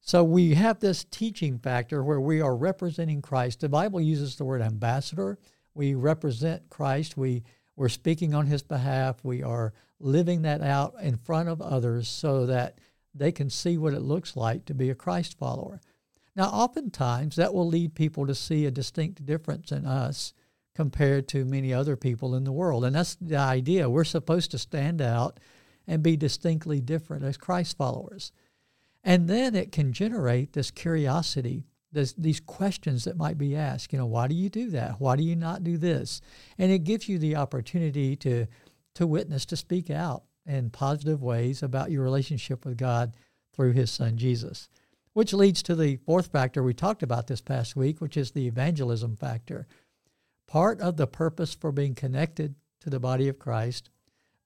So 0.00 0.22
we 0.22 0.54
have 0.54 0.80
this 0.80 1.04
teaching 1.04 1.58
factor 1.58 2.04
where 2.04 2.20
we 2.20 2.42
are 2.42 2.54
representing 2.54 3.22
Christ. 3.22 3.60
The 3.60 3.70
Bible 3.70 4.00
uses 4.00 4.36
the 4.36 4.44
word 4.44 4.60
ambassador. 4.60 5.38
We 5.74 5.94
represent 5.94 6.68
Christ. 6.68 7.16
We 7.16 7.44
we're 7.76 7.88
speaking 7.88 8.34
on 8.34 8.46
his 8.46 8.62
behalf. 8.62 9.16
We 9.22 9.42
are 9.42 9.72
living 10.00 10.42
that 10.42 10.60
out 10.60 10.94
in 11.00 11.16
front 11.16 11.48
of 11.48 11.60
others 11.60 12.08
so 12.08 12.46
that 12.46 12.78
they 13.14 13.32
can 13.32 13.50
see 13.50 13.78
what 13.78 13.94
it 13.94 14.00
looks 14.00 14.36
like 14.36 14.64
to 14.66 14.74
be 14.74 14.90
a 14.90 14.94
Christ 14.94 15.38
follower. 15.38 15.80
Now, 16.36 16.48
oftentimes 16.48 17.36
that 17.36 17.54
will 17.54 17.66
lead 17.66 17.94
people 17.94 18.26
to 18.26 18.34
see 18.34 18.66
a 18.66 18.70
distinct 18.70 19.24
difference 19.24 19.70
in 19.70 19.86
us 19.86 20.34
compared 20.74 21.28
to 21.28 21.44
many 21.44 21.72
other 21.72 21.96
people 21.96 22.34
in 22.34 22.44
the 22.44 22.52
world. 22.52 22.84
And 22.84 22.96
that's 22.96 23.14
the 23.14 23.36
idea. 23.36 23.88
We're 23.88 24.04
supposed 24.04 24.50
to 24.50 24.58
stand 24.58 25.00
out 25.00 25.38
and 25.86 26.02
be 26.02 26.16
distinctly 26.16 26.80
different 26.80 27.24
as 27.24 27.36
Christ 27.36 27.76
followers. 27.76 28.32
And 29.04 29.28
then 29.28 29.54
it 29.54 29.70
can 29.70 29.92
generate 29.92 30.52
this 30.52 30.70
curiosity, 30.70 31.66
this, 31.94 32.12
these 32.14 32.40
questions 32.40 33.04
that 33.04 33.16
might 33.16 33.38
be 33.38 33.56
asked. 33.56 33.92
You 33.92 33.98
know, 33.98 34.06
why 34.06 34.28
do 34.28 34.34
you 34.34 34.50
do 34.50 34.70
that? 34.70 35.00
Why 35.00 35.16
do 35.16 35.22
you 35.22 35.36
not 35.36 35.64
do 35.64 35.78
this? 35.78 36.20
And 36.58 36.70
it 36.70 36.84
gives 36.84 37.08
you 37.08 37.18
the 37.18 37.36
opportunity 37.36 38.16
to 38.16 38.46
to 38.94 39.06
witness, 39.06 39.44
to 39.46 39.56
speak 39.56 39.90
out 39.90 40.22
in 40.46 40.70
positive 40.70 41.22
ways 41.22 41.62
about 41.62 41.90
your 41.90 42.02
relationship 42.02 42.64
with 42.64 42.76
God 42.76 43.14
through 43.52 43.72
his 43.72 43.90
son 43.90 44.16
Jesus. 44.16 44.68
Which 45.12 45.32
leads 45.32 45.62
to 45.64 45.74
the 45.74 45.96
fourth 45.96 46.28
factor 46.28 46.62
we 46.62 46.74
talked 46.74 47.02
about 47.02 47.26
this 47.26 47.40
past 47.40 47.76
week, 47.76 48.00
which 48.00 48.16
is 48.16 48.30
the 48.30 48.46
evangelism 48.46 49.16
factor. 49.16 49.66
Part 50.46 50.80
of 50.80 50.96
the 50.96 51.06
purpose 51.06 51.54
for 51.54 51.72
being 51.72 51.94
connected 51.94 52.54
to 52.80 52.90
the 52.90 53.00
body 53.00 53.28
of 53.28 53.38
Christ, 53.38 53.90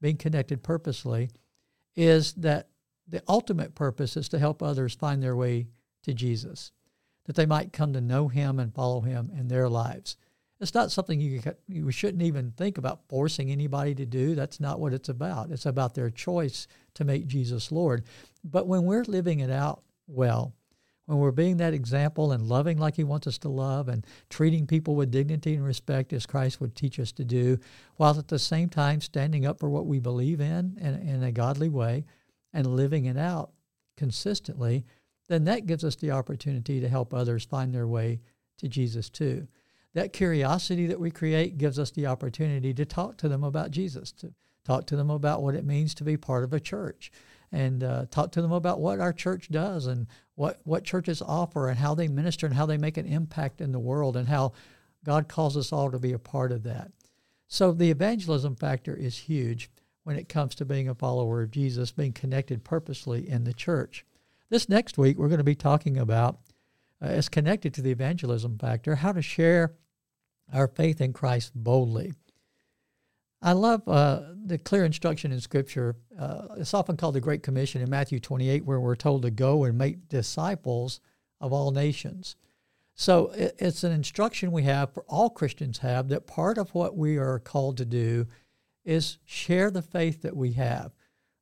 being 0.01 0.17
connected 0.17 0.63
purposely, 0.63 1.31
is 1.97 2.35
that 2.35 2.69
the 3.07 3.23
ultimate 3.27 3.75
purpose 3.75 4.17
is 4.17 4.29
to 4.29 4.39
help 4.39 4.63
others 4.63 4.95
find 4.95 5.23
their 5.23 5.37
way 5.37 5.67
to 6.05 6.13
Jesus, 6.13 6.73
that 7.29 7.37
they 7.37 7.47
might 7.47 7.75
come 7.75 7.93
to 7.93 8.01
know 8.01 8.27
Him 8.27 8.59
and 8.59 8.75
follow 8.75 9.03
Him 9.03 9.31
in 9.39 9.49
their 9.49 9.69
lives. 9.69 10.17
It's 10.61 10.75
not 10.75 10.91
something 10.91 11.21
you, 11.21 11.43
you 11.69 11.91
shouldn't 11.93 12.23
even 12.23 12.53
think 12.53 12.79
about 12.79 13.07
forcing 13.07 13.51
anybody 13.51 13.95
to 13.95 14.07
do. 14.07 14.35
That's 14.35 14.59
not 14.59 14.81
what 14.81 14.95
it's 14.95 15.11
about. 15.11 15.51
It's 15.51 15.67
about 15.67 15.95
their 15.95 16.09
choice 16.09 16.67
to 16.95 17.05
make 17.05 17.27
Jesus 17.27 17.71
Lord. 17.71 18.05
But 18.43 18.67
when 18.67 18.85
we're 18.85 19.05
living 19.05 19.41
it 19.41 19.51
out 19.51 19.83
well, 20.07 20.55
when 21.05 21.19
we're 21.19 21.33
being 21.33 21.59
that 21.59 21.75
example 21.75 22.33
and 22.33 22.49
loving 22.49 22.79
like 22.79 22.97
He 22.97 23.05
wants 23.05 23.27
us 23.27 23.37
to 23.39 23.51
love 23.51 23.89
and 23.89 24.07
treating 24.31 24.67
people 24.67 24.97
with 24.97 25.11
dignity 25.11 25.55
and 25.55 25.65
respect 25.65 26.15
as 26.15 26.25
Christ 26.25 26.63
would 26.63 26.75
teach 26.75 26.99
us 26.99 27.13
to 27.13 27.25
do, 27.25 27.59
while 27.97 28.19
at 28.19 28.29
the 28.29 28.39
same 28.39 28.71
time 28.71 29.03
standing 29.03 29.45
up 29.45 29.61
for 29.61 29.69
what 29.69 29.87
we 29.87 29.99
believe 30.01 30.41
in 30.41 30.79
in, 30.81 30.95
in 30.95 31.23
a 31.23 31.31
godly 31.31 31.69
way 31.69 32.07
and 32.55 32.67
living 32.67 33.05
it 33.05 33.19
out 33.19 33.53
consistently, 33.99 34.87
then 35.29 35.45
that 35.45 35.67
gives 35.67 35.85
us 35.85 35.97
the 35.97 36.11
opportunity 36.11 36.81
to 36.81 36.89
help 36.89 37.15
others 37.15 37.45
find 37.45 37.75
their 37.75 37.87
way 37.87 38.21
to 38.59 38.69
Jesus 38.69 39.09
too. 39.09 39.47
That 39.95 40.13
curiosity 40.13 40.87
that 40.87 41.01
we 41.01 41.11
create 41.11 41.59
gives 41.59 41.79
us 41.79 41.91
the 41.91 42.07
opportunity 42.07 42.75
to 42.75 42.85
talk 42.85 43.17
to 43.19 43.29
them 43.29 43.45
about 43.45 43.71
Jesus, 43.71 44.13
to 44.13 44.33
talk 44.65 44.87
to 44.87 44.97
them 44.97 45.11
about 45.11 45.43
what 45.43 45.55
it 45.55 45.65
means 45.65 45.95
to 45.95 46.05
be 46.05 46.17
part 46.17 46.45
of 46.45 46.53
a 46.53 46.61
church, 46.61 47.11
and 47.51 47.83
uh, 47.83 48.07
talk 48.11 48.33
to 48.33 48.43
them 48.43 48.53
about 48.53 48.81
what 48.81 49.01
our 49.01 49.13
church 49.13 49.49
does 49.51 49.87
and 49.87 50.07
what, 50.35 50.61
what 50.65 50.85
churches 50.85 51.23
offer 51.23 51.69
and 51.69 51.79
how 51.79 51.95
they 51.95 52.09
minister 52.09 52.47
and 52.47 52.55
how 52.55 52.67
they 52.67 52.77
make 52.77 52.97
an 52.97 53.07
impact 53.07 53.61
in 53.61 53.73
the 53.73 53.79
world 53.79 54.17
and 54.17 54.29
how 54.29 54.53
God 55.05 55.29
calls 55.29 55.57
us 55.57 55.73
all 55.73 55.91
to 55.91 55.99
be 55.99 56.13
a 56.13 56.19
part 56.19 56.53
of 56.53 56.65
that. 56.65 56.91
So 57.47 57.73
the 57.73 57.91
evangelism 57.91 58.57
factor 58.57 58.95
is 58.95 59.17
huge 59.17 59.71
when 60.05 60.17
it 60.17 60.29
comes 60.29 60.55
to 60.57 60.65
being 60.65 60.89
a 60.89 60.95
follower 60.95 61.43
of 61.43 61.51
Jesus, 61.51 61.93
being 61.93 62.13
connected 62.13 62.63
purposely 62.63 63.29
in 63.29 63.45
the 63.45 63.55
church. 63.55 64.05
This 64.51 64.69
next 64.69 64.97
week, 64.97 65.19
we're 65.19 65.29
going 65.29 65.39
to 65.39 65.45
be 65.45 65.55
talking 65.55 65.99
about, 65.99 66.39
uh, 67.03 67.07
as 67.07 67.29
connected 67.29 67.75
to 67.75 67.83
the 67.83 67.91
evangelism 67.91 68.59
factor, 68.59 68.97
how 68.97 69.13
to 69.13 69.21
share 69.21 69.75
our 70.53 70.67
faith 70.67 71.01
in 71.03 71.13
Christ 71.13 71.53
boldly. 71.55 72.15
I 73.43 73.53
love 73.53 73.87
uh, 73.87 74.23
the 74.45 74.59
clear 74.59 74.85
instruction 74.85 75.33
in 75.33 75.41
Scripture. 75.41 75.97
Uh, 76.19 76.49
it's 76.57 76.73
often 76.73 76.97
called 76.97 77.15
the 77.15 77.21
Great 77.21 77.43
Commission 77.43 77.83
in 77.83 77.91
Matthew 77.91 78.21
28, 78.21 78.65
where 78.65 78.81
we're 78.81 78.97
told 78.97 79.23
to 79.23 79.31
go 79.31 79.65
and 79.65 79.77
make 79.77 80.09
disciples 80.09 81.01
of 81.41 81.53
all 81.53 81.71
nations. 81.71 82.35
So 82.95 83.29
it, 83.29 83.55
it's 83.59 83.85
an 83.85 83.93
instruction 83.93 84.51
we 84.51 84.63
have, 84.65 84.93
for 84.93 85.05
all 85.09 85.29
Christians 85.29 85.79
have, 85.79 86.09
that 86.09 86.27
part 86.27 86.57
of 86.57 86.75
what 86.75 86.97
we 86.97 87.19
are 87.19 87.39
called 87.39 87.77
to 87.77 87.85
do 87.85 88.27
is 88.85 89.19
share 89.27 89.71
the 89.71 89.83
faith 89.83 90.23
that 90.23 90.35
we 90.37 90.53
have. 90.53 90.93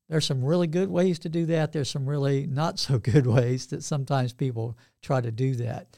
There's 0.09 0.25
some 0.25 0.45
really 0.45 0.67
good 0.67 0.89
ways 0.89 1.19
to 1.21 1.29
do 1.29 1.47
that. 1.47 1.73
There's 1.73 1.91
some 1.91 2.09
really 2.09 2.47
not 2.47 2.79
so 2.79 2.99
good 2.99 3.27
ways 3.39 3.67
that 3.69 3.83
sometimes 3.83 4.33
people 4.33 4.79
try 5.03 5.21
to 5.21 5.33
do 5.33 5.55
that. 5.57 5.97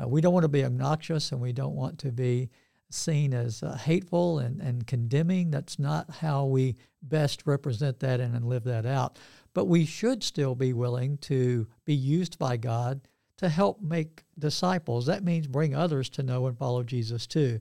Uh, 0.00 0.08
we 0.08 0.20
don't 0.20 0.34
want 0.34 0.44
to 0.44 0.48
be 0.48 0.64
obnoxious 0.64 1.30
and 1.30 1.40
we 1.40 1.52
don't 1.52 1.76
want 1.76 1.98
to 2.00 2.10
be 2.10 2.50
seen 2.90 3.32
as 3.32 3.62
uh, 3.62 3.76
hateful 3.76 4.38
and, 4.38 4.60
and 4.60 4.86
condemning. 4.86 5.50
That's 5.50 5.78
not 5.78 6.10
how 6.10 6.46
we 6.46 6.76
best 7.02 7.42
represent 7.46 8.00
that 8.00 8.20
and, 8.20 8.34
and 8.34 8.46
live 8.46 8.64
that 8.64 8.86
out. 8.86 9.18
But 9.52 9.66
we 9.66 9.84
should 9.84 10.22
still 10.22 10.54
be 10.54 10.72
willing 10.72 11.18
to 11.18 11.66
be 11.84 11.94
used 11.94 12.38
by 12.38 12.56
God 12.56 13.00
to 13.36 13.48
help 13.48 13.80
make 13.80 14.24
disciples. 14.38 15.06
That 15.06 15.24
means 15.24 15.46
bring 15.46 15.74
others 15.74 16.08
to 16.10 16.22
know 16.22 16.46
and 16.46 16.56
follow 16.56 16.82
Jesus 16.82 17.26
too. 17.26 17.60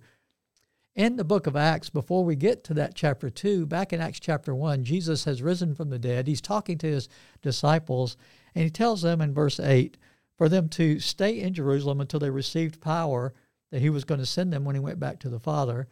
In 0.95 1.15
the 1.15 1.23
book 1.23 1.47
of 1.47 1.55
Acts, 1.55 1.89
before 1.89 2.23
we 2.23 2.35
get 2.35 2.63
to 2.65 2.73
that 2.75 2.93
chapter 2.93 3.31
2, 3.31 3.65
back 3.65 3.93
in 3.93 3.99
Acts 3.99 4.19
chapter 4.19 4.53
1, 4.53 4.83
Jesus 4.83 5.23
has 5.23 5.41
risen 5.41 5.73
from 5.73 5.89
the 5.89 5.97
dead. 5.97 6.27
He's 6.27 6.41
talking 6.41 6.77
to 6.77 6.87
his 6.87 7.09
disciples, 7.41 8.15
and 8.53 8.63
he 8.63 8.69
tells 8.69 9.01
them 9.01 9.19
in 9.19 9.33
verse 9.33 9.59
8 9.59 9.97
for 10.37 10.47
them 10.47 10.69
to 10.69 10.99
stay 10.99 11.39
in 11.39 11.55
Jerusalem 11.55 11.99
until 11.99 12.19
they 12.19 12.29
received 12.29 12.79
power 12.79 13.33
that 13.71 13.81
he 13.81 13.89
was 13.89 14.03
going 14.03 14.19
to 14.19 14.25
send 14.25 14.53
them 14.53 14.65
when 14.65 14.75
he 14.75 14.79
went 14.79 14.99
back 14.99 15.19
to 15.21 15.29
the 15.29 15.39
Father. 15.39 15.87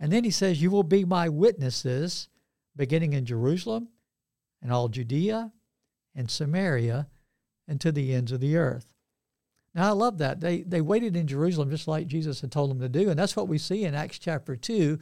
And 0.00 0.10
then 0.10 0.24
he 0.24 0.32
says, 0.32 0.60
You 0.60 0.72
will 0.72 0.82
be 0.82 1.04
my 1.04 1.28
witnesses, 1.28 2.28
beginning 2.74 3.12
in 3.12 3.26
Jerusalem 3.26 3.88
and 4.60 4.72
all 4.72 4.88
Judea 4.88 5.52
and 6.16 6.28
Samaria 6.28 7.06
and 7.68 7.80
to 7.80 7.92
the 7.92 8.12
ends 8.12 8.32
of 8.32 8.40
the 8.40 8.56
earth. 8.56 8.94
Now, 9.74 9.88
I 9.88 9.92
love 9.92 10.18
that. 10.18 10.40
They, 10.40 10.62
they 10.62 10.80
waited 10.80 11.16
in 11.16 11.26
Jerusalem 11.26 11.70
just 11.70 11.86
like 11.86 12.06
Jesus 12.06 12.40
had 12.40 12.50
told 12.50 12.70
them 12.70 12.80
to 12.80 12.88
do. 12.88 13.10
And 13.10 13.18
that's 13.18 13.36
what 13.36 13.48
we 13.48 13.58
see 13.58 13.84
in 13.84 13.94
Acts 13.94 14.18
chapter 14.18 14.56
2. 14.56 14.98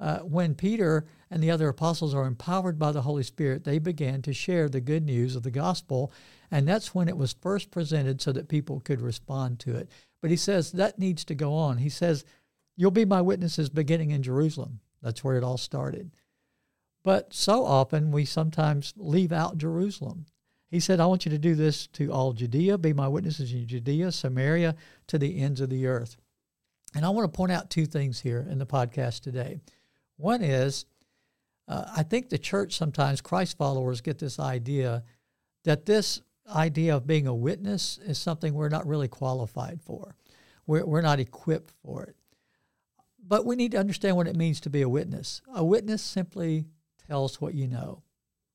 Uh, 0.00 0.18
when 0.18 0.54
Peter 0.54 1.04
and 1.30 1.42
the 1.42 1.50
other 1.50 1.68
apostles 1.68 2.14
are 2.14 2.26
empowered 2.26 2.78
by 2.78 2.92
the 2.92 3.02
Holy 3.02 3.22
Spirit, 3.22 3.64
they 3.64 3.78
began 3.78 4.22
to 4.22 4.32
share 4.32 4.68
the 4.68 4.80
good 4.80 5.04
news 5.04 5.36
of 5.36 5.42
the 5.42 5.50
gospel. 5.50 6.12
And 6.50 6.66
that's 6.66 6.94
when 6.94 7.08
it 7.08 7.16
was 7.16 7.34
first 7.40 7.70
presented 7.70 8.20
so 8.20 8.32
that 8.32 8.48
people 8.48 8.80
could 8.80 9.00
respond 9.00 9.58
to 9.60 9.76
it. 9.76 9.90
But 10.20 10.30
he 10.30 10.36
says 10.36 10.72
that 10.72 10.98
needs 10.98 11.24
to 11.26 11.34
go 11.34 11.54
on. 11.54 11.78
He 11.78 11.88
says, 11.88 12.24
You'll 12.76 12.90
be 12.90 13.04
my 13.04 13.20
witnesses 13.20 13.68
beginning 13.68 14.10
in 14.10 14.22
Jerusalem. 14.22 14.80
That's 15.00 15.22
where 15.22 15.36
it 15.36 15.44
all 15.44 15.58
started. 15.58 16.10
But 17.04 17.32
so 17.34 17.64
often 17.64 18.10
we 18.10 18.24
sometimes 18.24 18.94
leave 18.96 19.30
out 19.30 19.58
Jerusalem. 19.58 20.26
He 20.74 20.80
said, 20.80 20.98
I 20.98 21.06
want 21.06 21.24
you 21.24 21.30
to 21.30 21.38
do 21.38 21.54
this 21.54 21.86
to 21.86 22.10
all 22.10 22.32
Judea, 22.32 22.78
be 22.78 22.92
my 22.92 23.06
witnesses 23.06 23.52
in 23.52 23.64
Judea, 23.64 24.10
Samaria, 24.10 24.74
to 25.06 25.18
the 25.18 25.40
ends 25.40 25.60
of 25.60 25.70
the 25.70 25.86
earth. 25.86 26.16
And 26.96 27.04
I 27.04 27.10
want 27.10 27.32
to 27.32 27.36
point 27.36 27.52
out 27.52 27.70
two 27.70 27.86
things 27.86 28.18
here 28.18 28.44
in 28.50 28.58
the 28.58 28.66
podcast 28.66 29.20
today. 29.20 29.60
One 30.16 30.42
is, 30.42 30.84
uh, 31.68 31.84
I 31.96 32.02
think 32.02 32.28
the 32.28 32.38
church 32.38 32.76
sometimes, 32.76 33.20
Christ 33.20 33.56
followers, 33.56 34.00
get 34.00 34.18
this 34.18 34.40
idea 34.40 35.04
that 35.62 35.86
this 35.86 36.20
idea 36.52 36.96
of 36.96 37.06
being 37.06 37.28
a 37.28 37.34
witness 37.34 38.00
is 38.04 38.18
something 38.18 38.52
we're 38.52 38.68
not 38.68 38.84
really 38.84 39.06
qualified 39.06 39.80
for. 39.80 40.16
We're, 40.66 40.84
we're 40.84 41.02
not 41.02 41.20
equipped 41.20 41.72
for 41.84 42.02
it. 42.02 42.16
But 43.24 43.46
we 43.46 43.54
need 43.54 43.70
to 43.70 43.78
understand 43.78 44.16
what 44.16 44.26
it 44.26 44.34
means 44.34 44.60
to 44.62 44.70
be 44.70 44.82
a 44.82 44.88
witness. 44.88 45.40
A 45.54 45.64
witness 45.64 46.02
simply 46.02 46.64
tells 47.06 47.40
what 47.40 47.54
you 47.54 47.68
know. 47.68 48.02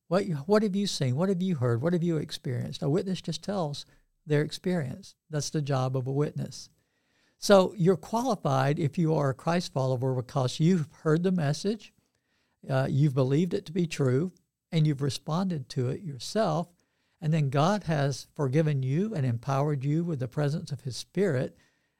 What, 0.10 0.25
what 0.48 0.63
have 0.63 0.75
you 0.75 0.88
seen? 0.88 1.16
What 1.16 1.30
have 1.30 1.42
you 1.42 1.56
heard? 1.56 1.82
What 1.82 1.94
have 1.94 2.04
you 2.04 2.18
experienced? 2.18 2.84
A 2.84 2.89
witness 2.89 3.22
just 3.22 3.44
tells 3.44 3.86
their 4.25 4.42
experience. 4.42 5.16
That's 5.30 5.51
the 5.51 5.62
job 5.62 5.96
of 5.96 6.08
a 6.08 6.12
witness. 6.12 6.70
So 7.38 7.74
you're 7.78 7.96
qualified 7.96 8.80
if 8.80 8.98
you 8.98 9.16
are 9.16 9.30
a 9.30 9.36
Christ 9.36 9.72
follower 9.72 10.13
because 10.13 10.60
you've 10.60 10.89
heard 11.04 11.24
the 11.24 11.32
message, 11.32 11.94
uh, 12.70 12.88
you've 12.89 13.13
believed 13.13 13.54
it 13.54 13.66
to 13.68 13.72
be 13.72 13.88
true, 13.88 14.34
and 14.72 14.86
you've 14.86 15.01
responded 15.01 15.70
to 15.70 15.89
it 15.89 16.01
yourself, 16.01 16.68
and 17.22 17.34
then 17.34 17.50
God 17.50 17.84
has 17.84 18.28
forgiven 18.36 18.84
you 18.84 19.13
and 19.13 19.25
empowered 19.25 19.86
you 19.86 20.04
with 20.04 20.20
the 20.20 20.28
presence 20.28 20.72
of 20.72 20.82
His 20.82 20.98
Spirit. 20.98 21.56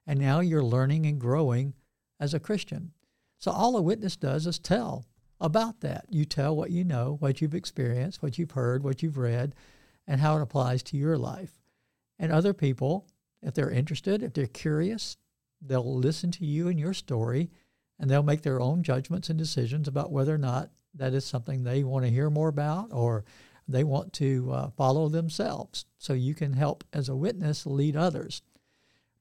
And 0.08 0.20
now 0.20 0.40
you're 0.40 0.64
learning 0.64 1.06
and 1.06 1.20
growing 1.20 1.76
as 2.20 2.34
a 2.34 2.40
Christian. 2.40 2.92
So 3.38 3.52
all 3.52 3.78
a 3.78 3.82
witness 3.82 4.16
does 4.16 4.48
is 4.48 4.60
tell 4.60 5.06
about 5.40 5.82
that. 5.82 6.06
You 6.10 6.26
tell 6.26 6.56
what 6.56 6.72
you 6.72 6.84
know, 6.84 7.18
what 7.20 7.42
you've 7.42 7.56
experienced, 7.56 8.22
what 8.22 8.38
you've 8.38 8.52
heard, 8.52 8.84
what 8.84 9.02
you've 9.02 9.18
read, 9.18 9.56
and 10.08 10.20
how 10.20 10.38
it 10.38 10.42
applies 10.42 10.84
to 10.84 10.98
your 10.98 11.18
life. 11.18 11.52
And 12.18 12.32
other 12.32 12.54
people, 12.54 13.08
if 13.42 13.54
they're 13.54 13.72
interested, 13.72 14.22
if 14.22 14.34
they're 14.34 14.48
curious, 14.48 15.18
they'll 15.62 15.98
listen 15.98 16.32
to 16.32 16.46
you 16.46 16.68
and 16.68 16.80
your 16.80 16.94
story 16.94 17.50
and 18.00 18.10
they'll 18.10 18.24
make 18.24 18.42
their 18.42 18.62
own 18.62 18.84
judgments 18.84 19.30
and 19.30 19.38
decisions 19.38 19.88
about 19.88 20.12
whether 20.12 20.34
or 20.34 20.40
not 20.40 20.70
that 20.96 21.14
is 21.14 21.26
something 21.26 21.64
they 21.64 21.84
want 21.84 22.06
to 22.06 22.12
hear 22.12 22.30
more 22.30 22.48
about 22.48 22.90
or 22.92 23.26
they 23.68 23.84
want 23.84 24.14
to 24.14 24.50
uh, 24.52 24.70
follow 24.72 25.10
themselves. 25.10 25.86
So 25.98 26.14
you 26.14 26.34
can 26.34 26.54
help 26.54 26.84
as 26.92 27.08
a 27.08 27.16
witness 27.16 27.66
lead 27.66 27.96
others. 27.96 28.42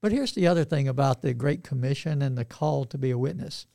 But 0.01 0.13
here's 0.13 0.33
the 0.33 0.47
other 0.47 0.65
thing 0.65 0.89
about 0.89 1.23
the 1.23 1.35
Great 1.35 1.65
Commission 1.65 2.23
and 2.23 2.39
the 2.39 2.45
call 2.45 2.85
to 2.87 2.99
be 2.99 3.11
a 3.11 3.19
witness. 3.19 3.67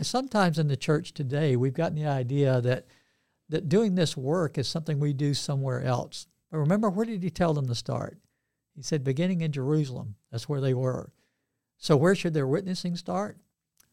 And 0.00 0.06
sometimes 0.06 0.58
in 0.58 0.68
the 0.68 0.78
church 0.78 1.12
today, 1.12 1.56
we've 1.56 1.74
gotten 1.74 1.98
the 1.98 2.06
idea 2.06 2.62
that, 2.62 2.86
that 3.50 3.68
doing 3.68 3.96
this 3.96 4.16
work 4.16 4.56
is 4.56 4.66
something 4.66 4.98
we 4.98 5.12
do 5.12 5.34
somewhere 5.34 5.82
else. 5.82 6.26
But 6.50 6.60
remember, 6.60 6.88
where 6.88 7.04
did 7.04 7.22
he 7.22 7.28
tell 7.28 7.52
them 7.52 7.66
to 7.66 7.74
start? 7.74 8.16
He 8.74 8.80
said, 8.80 9.04
beginning 9.04 9.42
in 9.42 9.52
Jerusalem. 9.52 10.14
That's 10.32 10.48
where 10.48 10.62
they 10.62 10.72
were. 10.72 11.12
So 11.76 11.98
where 11.98 12.14
should 12.14 12.32
their 12.32 12.46
witnessing 12.46 12.96
start? 12.96 13.36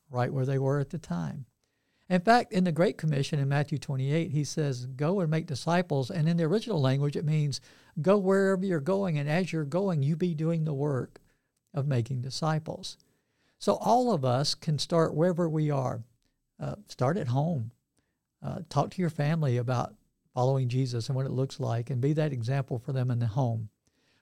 Right 0.10 0.32
where 0.32 0.46
they 0.46 0.58
were 0.58 0.80
at 0.80 0.92
the 0.92 0.98
time. 0.98 1.46
In 2.10 2.22
fact, 2.22 2.54
in 2.54 2.64
the 2.64 2.72
Great 2.72 2.98
Commission 2.98 3.38
in 3.38 3.50
Matthew 3.50 3.78
28, 3.78 4.32
he 4.32 4.46
says, 4.46 4.86
Go 4.86 5.20
and 5.20 5.30
make 5.30 5.46
disciples. 5.46 6.10
And 6.10 6.30
in 6.30 6.38
the 6.38 6.46
original 6.46 6.80
language, 6.80 7.18
it 7.18 7.26
means 7.26 7.60
go 8.02 8.18
wherever 8.18 8.66
you're 8.66 8.80
going. 8.80 9.20
And 9.20 9.28
as 9.28 9.52
you're 9.52 9.66
going, 9.66 10.04
you 10.04 10.16
be 10.16 10.34
doing 10.34 10.64
the 10.64 10.74
work 10.74 11.20
of 11.74 11.86
making 11.86 12.22
disciples. 12.22 12.98
So 13.60 13.76
all 13.76 14.14
of 14.14 14.24
us 14.24 14.56
can 14.56 14.78
start 14.80 15.16
wherever 15.16 15.50
we 15.50 15.72
are. 15.72 16.04
Uh, 16.60 16.76
start 16.88 17.18
at 17.18 17.28
home. 17.28 17.72
Uh, 18.44 18.60
talk 18.70 18.92
to 18.92 19.02
your 19.02 19.10
family 19.10 19.58
about 19.58 19.96
following 20.34 20.70
Jesus 20.70 21.08
and 21.08 21.16
what 21.16 21.26
it 21.26 21.32
looks 21.32 21.60
like, 21.60 21.90
and 21.90 22.00
be 22.00 22.14
that 22.14 22.34
example 22.34 22.78
for 22.78 22.94
them 22.94 23.10
in 23.10 23.20
the 23.20 23.28
home. 23.28 23.70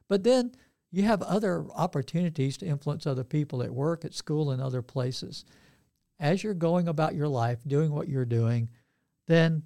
But 0.07 0.23
then 0.23 0.53
you 0.91 1.03
have 1.03 1.21
other 1.21 1.65
opportunities 1.75 2.55
to 2.57 2.65
influence 2.65 3.05
other 3.05 3.25
people 3.25 3.61
at 3.61 3.73
work, 3.73 4.05
at 4.05 4.13
school, 4.13 4.51
and 4.51 4.61
other 4.61 4.81
places. 4.81 5.43
as 6.19 6.43
you're 6.43 6.53
going 6.53 6.87
about 6.87 7.15
your 7.15 7.27
life, 7.27 7.59
doing 7.67 7.91
what 7.91 8.07
you're 8.07 8.25
doing, 8.25 8.69
then 9.27 9.63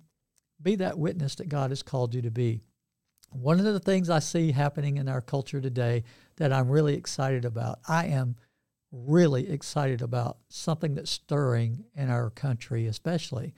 be 0.62 0.76
that 0.76 0.98
witness 0.98 1.36
that 1.36 1.50
God 1.50 1.72
has 1.72 1.84
called 1.84 2.14
you 2.14 2.22
to 2.24 2.32
be. 2.32 2.62
One 3.32 3.60
of 3.60 3.66
the 3.66 3.80
things 3.80 4.10
I 4.10 4.20
see 4.20 4.52
happening 4.52 4.98
in 4.98 5.08
our 5.08 5.22
culture 5.22 5.62
today 5.62 6.04
that 6.38 6.52
I'm 6.52 6.70
really 6.70 6.96
excited 6.96 7.46
about, 7.46 7.80
I 7.88 8.08
am 8.08 8.36
really 8.91 9.50
excited 9.50 10.01
about 10.01 10.38
something 10.50 10.96
that's 10.96 11.12
stirring 11.12 11.86
in 11.96 12.10
our 12.10 12.29
country, 12.29 12.88
especially. 12.88 13.53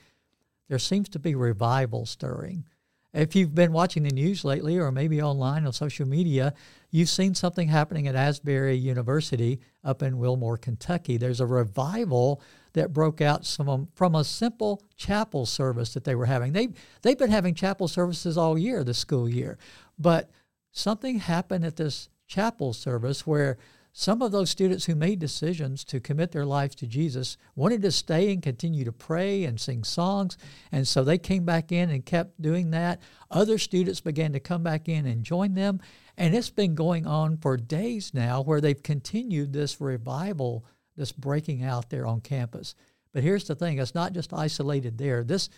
There 0.67 0.79
seems 0.79 1.09
to 1.09 1.19
be 1.19 1.35
revival 1.35 2.05
stirring. 2.05 2.65
If 3.13 3.35
you've 3.35 3.53
been 3.53 3.73
watching 3.73 4.03
the 4.03 4.09
news 4.09 4.45
lately 4.45 4.77
or 4.77 4.89
maybe 4.91 5.21
online 5.21 5.65
on 5.65 5.73
social 5.73 6.07
media, 6.07 6.53
you've 6.91 7.09
seen 7.09 7.35
something 7.35 7.67
happening 7.67 8.07
at 8.07 8.15
Asbury 8.15 8.75
University 8.75 9.59
up 9.83 10.01
in 10.01 10.17
Wilmore, 10.17 10.57
Kentucky. 10.57 11.17
There's 11.17 11.41
a 11.41 11.45
revival 11.45 12.41
that 12.73 12.93
broke 12.93 13.19
out 13.19 13.45
some, 13.45 13.67
um, 13.67 13.89
from 13.95 14.15
a 14.15 14.23
simple 14.23 14.81
chapel 14.95 15.45
service 15.45 15.93
that 15.93 16.05
they 16.05 16.15
were 16.15 16.25
having. 16.25 16.53
They, 16.53 16.69
they've 17.01 17.17
been 17.17 17.31
having 17.31 17.53
chapel 17.53 17.89
services 17.89 18.37
all 18.37 18.57
year, 18.57 18.81
the 18.85 18.93
school 18.93 19.27
year. 19.27 19.57
But 19.99 20.29
something 20.71 21.19
happened 21.19 21.65
at 21.65 21.75
this 21.75 22.07
chapel 22.27 22.71
service 22.71 23.27
where 23.27 23.57
some 23.93 24.21
of 24.21 24.31
those 24.31 24.49
students 24.49 24.85
who 24.85 24.95
made 24.95 25.19
decisions 25.19 25.83
to 25.85 25.99
commit 25.99 26.31
their 26.31 26.45
lives 26.45 26.75
to 26.75 26.87
Jesus 26.87 27.37
wanted 27.55 27.81
to 27.81 27.91
stay 27.91 28.31
and 28.31 28.41
continue 28.41 28.85
to 28.85 28.93
pray 28.93 29.43
and 29.43 29.59
sing 29.59 29.83
songs. 29.83 30.37
And 30.71 30.87
so 30.87 31.03
they 31.03 31.17
came 31.17 31.43
back 31.43 31.73
in 31.73 31.89
and 31.89 32.05
kept 32.05 32.41
doing 32.41 32.71
that. 32.71 33.01
Other 33.29 33.57
students 33.57 33.99
began 33.99 34.31
to 34.31 34.39
come 34.39 34.63
back 34.63 34.87
in 34.87 35.05
and 35.05 35.25
join 35.25 35.55
them. 35.55 35.81
And 36.17 36.33
it's 36.33 36.49
been 36.49 36.73
going 36.73 37.05
on 37.05 37.37
for 37.37 37.57
days 37.57 38.13
now 38.13 38.41
where 38.41 38.61
they've 38.61 38.81
continued 38.81 39.51
this 39.51 39.81
revival, 39.81 40.65
this 40.95 41.11
breaking 41.11 41.63
out 41.63 41.89
there 41.89 42.07
on 42.07 42.21
campus. 42.21 42.75
But 43.11 43.23
here's 43.23 43.45
the 43.45 43.55
thing 43.55 43.77
it's 43.77 43.95
not 43.95 44.13
just 44.13 44.33
isolated 44.33 44.97
there. 44.97 45.23
This, 45.25 45.49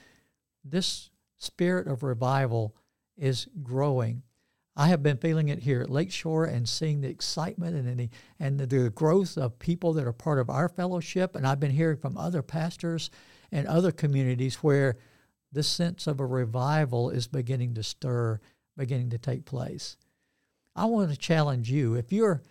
this 0.63 1.11
spirit 1.37 1.87
of 1.87 2.01
revival 2.01 2.75
is 3.15 3.47
growing. 3.61 4.23
I 4.75 4.87
have 4.87 5.03
been 5.03 5.17
feeling 5.17 5.49
it 5.49 5.59
here 5.59 5.81
at 5.81 5.89
Lakeshore 5.89 6.45
and 6.45 6.67
seeing 6.67 7.01
the 7.01 7.09
excitement 7.09 7.75
and 7.75 7.99
the, 7.99 8.09
and 8.39 8.59
the 8.59 8.89
growth 8.89 9.37
of 9.37 9.59
people 9.59 9.93
that 9.93 10.07
are 10.07 10.13
part 10.13 10.39
of 10.39 10.49
our 10.49 10.67
fellowship. 10.67 11.35
And 11.35 11.45
I've 11.45 11.59
been 11.59 11.71
hearing 11.71 11.97
from 11.97 12.17
other 12.17 12.41
pastors 12.41 13.11
and 13.51 13.67
other 13.67 13.91
communities 13.91 14.55
where 14.55 14.97
this 15.51 15.67
sense 15.67 16.07
of 16.07 16.19
a 16.19 16.25
revival 16.25 17.11
is 17.11 17.27
beginning 17.27 17.75
to 17.75 17.83
stir, 17.83 18.39
beginning 18.75 19.11
to 19.11 19.19
take 19.19 19.45
place. 19.45 19.95
I 20.75 20.85
want 20.85 21.11
to 21.11 21.17
challenge 21.17 21.69
you. 21.69 21.93
If 21.93 22.11
you're 22.11 22.41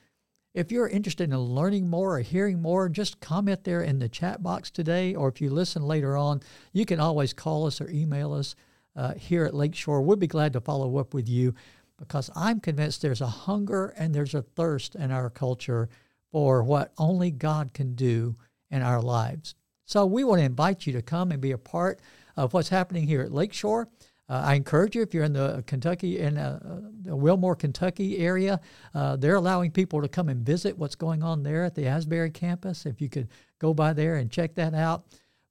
if 0.54 0.70
you're 0.70 0.86
interested 0.86 1.30
in 1.30 1.36
learning 1.38 1.88
more 1.88 2.18
or 2.18 2.20
hearing 2.20 2.60
more, 2.60 2.90
just 2.90 3.20
comment 3.20 3.64
there 3.64 3.80
in 3.80 3.98
the 3.98 4.08
chat 4.08 4.42
box 4.42 4.70
today. 4.70 5.14
Or 5.14 5.28
if 5.28 5.40
you 5.40 5.48
listen 5.48 5.82
later 5.82 6.14
on, 6.14 6.42
you 6.74 6.84
can 6.84 7.00
always 7.00 7.32
call 7.32 7.66
us 7.66 7.80
or 7.80 7.88
email 7.88 8.34
us 8.34 8.54
uh, 8.94 9.14
here 9.14 9.46
at 9.46 9.54
Lakeshore. 9.54 10.02
We'll 10.02 10.18
be 10.18 10.26
glad 10.26 10.52
to 10.52 10.60
follow 10.60 10.98
up 10.98 11.14
with 11.14 11.26
you 11.26 11.54
because 12.02 12.30
I'm 12.34 12.58
convinced 12.58 13.00
there's 13.00 13.20
a 13.20 13.26
hunger 13.26 13.94
and 13.96 14.12
there's 14.12 14.34
a 14.34 14.42
thirst 14.42 14.96
in 14.96 15.12
our 15.12 15.30
culture 15.30 15.88
for 16.32 16.64
what 16.64 16.92
only 16.98 17.30
God 17.30 17.72
can 17.72 17.94
do 17.94 18.34
in 18.72 18.82
our 18.82 19.00
lives. 19.00 19.54
So 19.84 20.04
we 20.04 20.24
want 20.24 20.40
to 20.40 20.44
invite 20.44 20.84
you 20.84 20.92
to 20.94 21.02
come 21.02 21.30
and 21.30 21.40
be 21.40 21.52
a 21.52 21.58
part 21.58 22.00
of 22.36 22.52
what's 22.54 22.70
happening 22.70 23.06
here 23.06 23.20
at 23.22 23.30
Lakeshore. 23.30 23.88
Uh, 24.28 24.42
I 24.44 24.54
encourage 24.54 24.96
you 24.96 25.02
if 25.02 25.14
you're 25.14 25.24
in 25.24 25.32
the 25.32 25.62
Kentucky 25.66 26.18
in 26.18 26.38
uh, 26.38 26.80
the 27.02 27.14
Wilmore, 27.14 27.54
Kentucky 27.54 28.18
area, 28.18 28.60
uh, 28.94 29.14
they're 29.16 29.36
allowing 29.36 29.70
people 29.70 30.02
to 30.02 30.08
come 30.08 30.28
and 30.28 30.44
visit 30.44 30.76
what's 30.76 30.96
going 30.96 31.22
on 31.22 31.44
there 31.44 31.64
at 31.64 31.74
the 31.74 31.86
Asbury 31.86 32.30
campus. 32.30 32.84
If 32.84 33.00
you 33.00 33.08
could 33.08 33.28
go 33.60 33.72
by 33.72 33.92
there 33.92 34.16
and 34.16 34.28
check 34.28 34.54
that 34.56 34.74
out. 34.74 35.04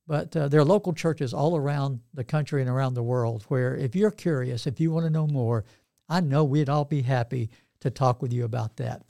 But 0.08 0.36
uh, 0.36 0.50
there 0.50 0.60
are 0.60 0.66
local 0.66 0.92
churches 0.92 1.34
all 1.34 1.56
around 1.56 2.02
the 2.14 2.24
country 2.24 2.60
and 2.60 2.70
around 2.70 2.96
the 2.96 3.04
world 3.04 3.44
where, 3.48 3.78
if 3.78 3.96
you're 3.96 4.12
curious, 4.12 4.68
if 4.68 4.80
you 4.80 4.92
want 4.92 5.06
to 5.06 5.10
know 5.10 5.28
more, 5.28 5.64
I 6.12 6.20
know 6.20 6.44
we'd 6.44 6.68
all 6.68 6.84
be 6.84 7.04
happy 7.04 7.50
to 7.80 7.90
talk 7.90 8.22
with 8.22 8.34
you 8.34 8.44
about 8.44 8.76
that. 8.76 9.04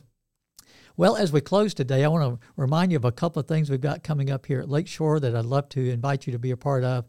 Well, 0.95 1.15
as 1.15 1.31
we 1.31 1.41
close 1.41 1.73
today, 1.73 2.03
I 2.03 2.07
want 2.09 2.39
to 2.39 2.47
remind 2.55 2.91
you 2.91 2.97
of 2.97 3.05
a 3.05 3.11
couple 3.11 3.39
of 3.39 3.47
things 3.47 3.71
we've 3.71 3.81
got 3.81 4.03
coming 4.03 4.29
up 4.29 4.45
here 4.45 4.59
at 4.59 4.69
Lakeshore 4.69 5.19
that 5.19 5.35
I'd 5.35 5.45
love 5.45 5.67
to 5.69 5.89
invite 5.89 6.27
you 6.27 6.33
to 6.33 6.37
be 6.37 6.51
a 6.51 6.57
part 6.57 6.83
of. 6.83 7.05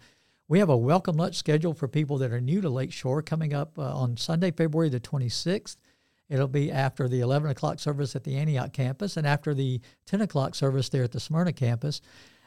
We 0.49 0.61
have 0.61 0.71
a 0.71 0.77
welcome 0.77 1.17
lunch 1.17 1.37
scheduled 1.37 1.77
for 1.77 1.89
people 1.89 2.17
that 2.19 2.33
are 2.33 2.41
new 2.41 2.63
to 2.63 2.71
Lakeshore 2.71 3.21
coming 3.21 3.53
up 3.53 3.79
uh, 3.79 3.83
on 3.83 4.17
Sunday, 4.17 4.51
February 4.51 4.89
the 4.89 4.99
26th. 4.99 5.77
It'll 6.31 6.49
be 6.49 6.73
after 6.73 7.07
the 7.07 7.21
11 7.21 7.51
o'clock 7.51 7.79
service 7.79 8.17
at 8.17 8.25
the 8.25 8.39
Antioch 8.39 8.73
campus 8.73 9.19
and 9.19 9.27
after 9.27 9.53
the 9.53 9.83
10 10.07 10.23
o'clock 10.23 10.55
service 10.55 10.89
there 10.89 11.05
at 11.05 11.13
the 11.13 11.21
Smyrna 11.21 11.53
campus. 11.53 12.01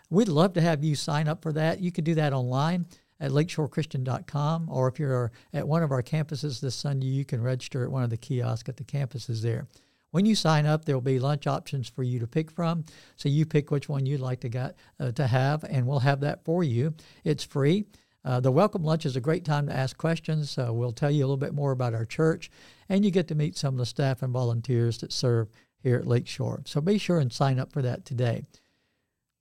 We'd 0.10 0.30
love 0.30 0.54
to 0.54 0.62
have 0.62 0.84
you 0.84 0.96
sign 0.96 1.28
up 1.28 1.44
for 1.44 1.54
that. 1.54 1.80
You 1.80 1.92
can 1.92 2.04
do 2.06 2.16
that 2.16 2.34
online 2.34 2.88
at 3.20 3.32
lakeshorechristian.com, 3.32 4.70
or 4.70 4.88
if 4.88 5.00
you're 5.00 5.32
at 5.54 5.68
one 5.68 5.84
of 5.84 5.92
our 5.92 6.04
campuses 6.04 6.60
this 6.60 6.76
Sunday, 6.76 7.08
you 7.08 7.26
can 7.26 7.42
register 7.42 7.84
at 7.84 7.92
one 7.92 8.04
of 8.04 8.10
the 8.10 8.18
kiosks 8.18 8.70
at 8.70 8.78
the 8.78 8.84
campuses 8.84 9.42
there. 9.42 9.68
When 10.12 10.26
you 10.26 10.36
sign 10.36 10.66
up, 10.66 10.86
there 10.86 10.96
will 10.96 11.02
be 11.02 11.20
lunch 11.20 11.46
options 11.46 11.90
for 11.90 12.04
you 12.04 12.20
to 12.20 12.28
pick 12.28 12.50
from. 12.50 12.86
So 13.18 13.28
you 13.28 13.46
pick 13.46 13.70
which 13.70 13.90
one 13.90 14.06
you'd 14.06 14.22
like 14.22 14.40
to 14.42 14.50
get 14.50 14.78
uh, 15.00 15.12
to 15.12 15.28
have, 15.28 15.66
and 15.66 15.86
we'll 15.86 16.00
have 16.00 16.22
that 16.22 16.46
for 16.46 16.64
you. 16.64 16.94
It's 17.24 17.44
free. 17.44 17.86
Uh, 18.24 18.40
the 18.40 18.52
welcome 18.52 18.84
lunch 18.84 19.06
is 19.06 19.16
a 19.16 19.22
great 19.22 19.46
time 19.46 19.68
to 19.68 19.76
ask 19.76 19.98
questions. 19.98 20.58
Uh, 20.58 20.74
we'll 20.74 20.94
tell 20.94 21.12
you 21.12 21.24
a 21.24 21.28
little 21.28 21.38
bit 21.38 21.54
more 21.54 21.72
about 21.72 21.94
our 21.94 22.06
church, 22.06 22.50
and 22.90 23.04
you 23.04 23.12
get 23.12 23.28
to 23.28 23.36
meet 23.36 23.58
some 23.58 23.76
of 23.76 23.78
the 23.78 23.86
staff 23.86 24.24
and 24.24 24.34
volunteers 24.34 24.98
that 25.00 25.12
serve 25.12 25.50
here 25.78 25.98
at 25.98 26.08
Lakeshore. 26.08 26.62
So 26.66 26.82
be 26.82 26.98
sure 26.98 27.20
and 27.20 27.32
sign 27.32 27.60
up 27.60 27.72
for 27.72 27.82
that 27.82 28.06
today 28.06 28.46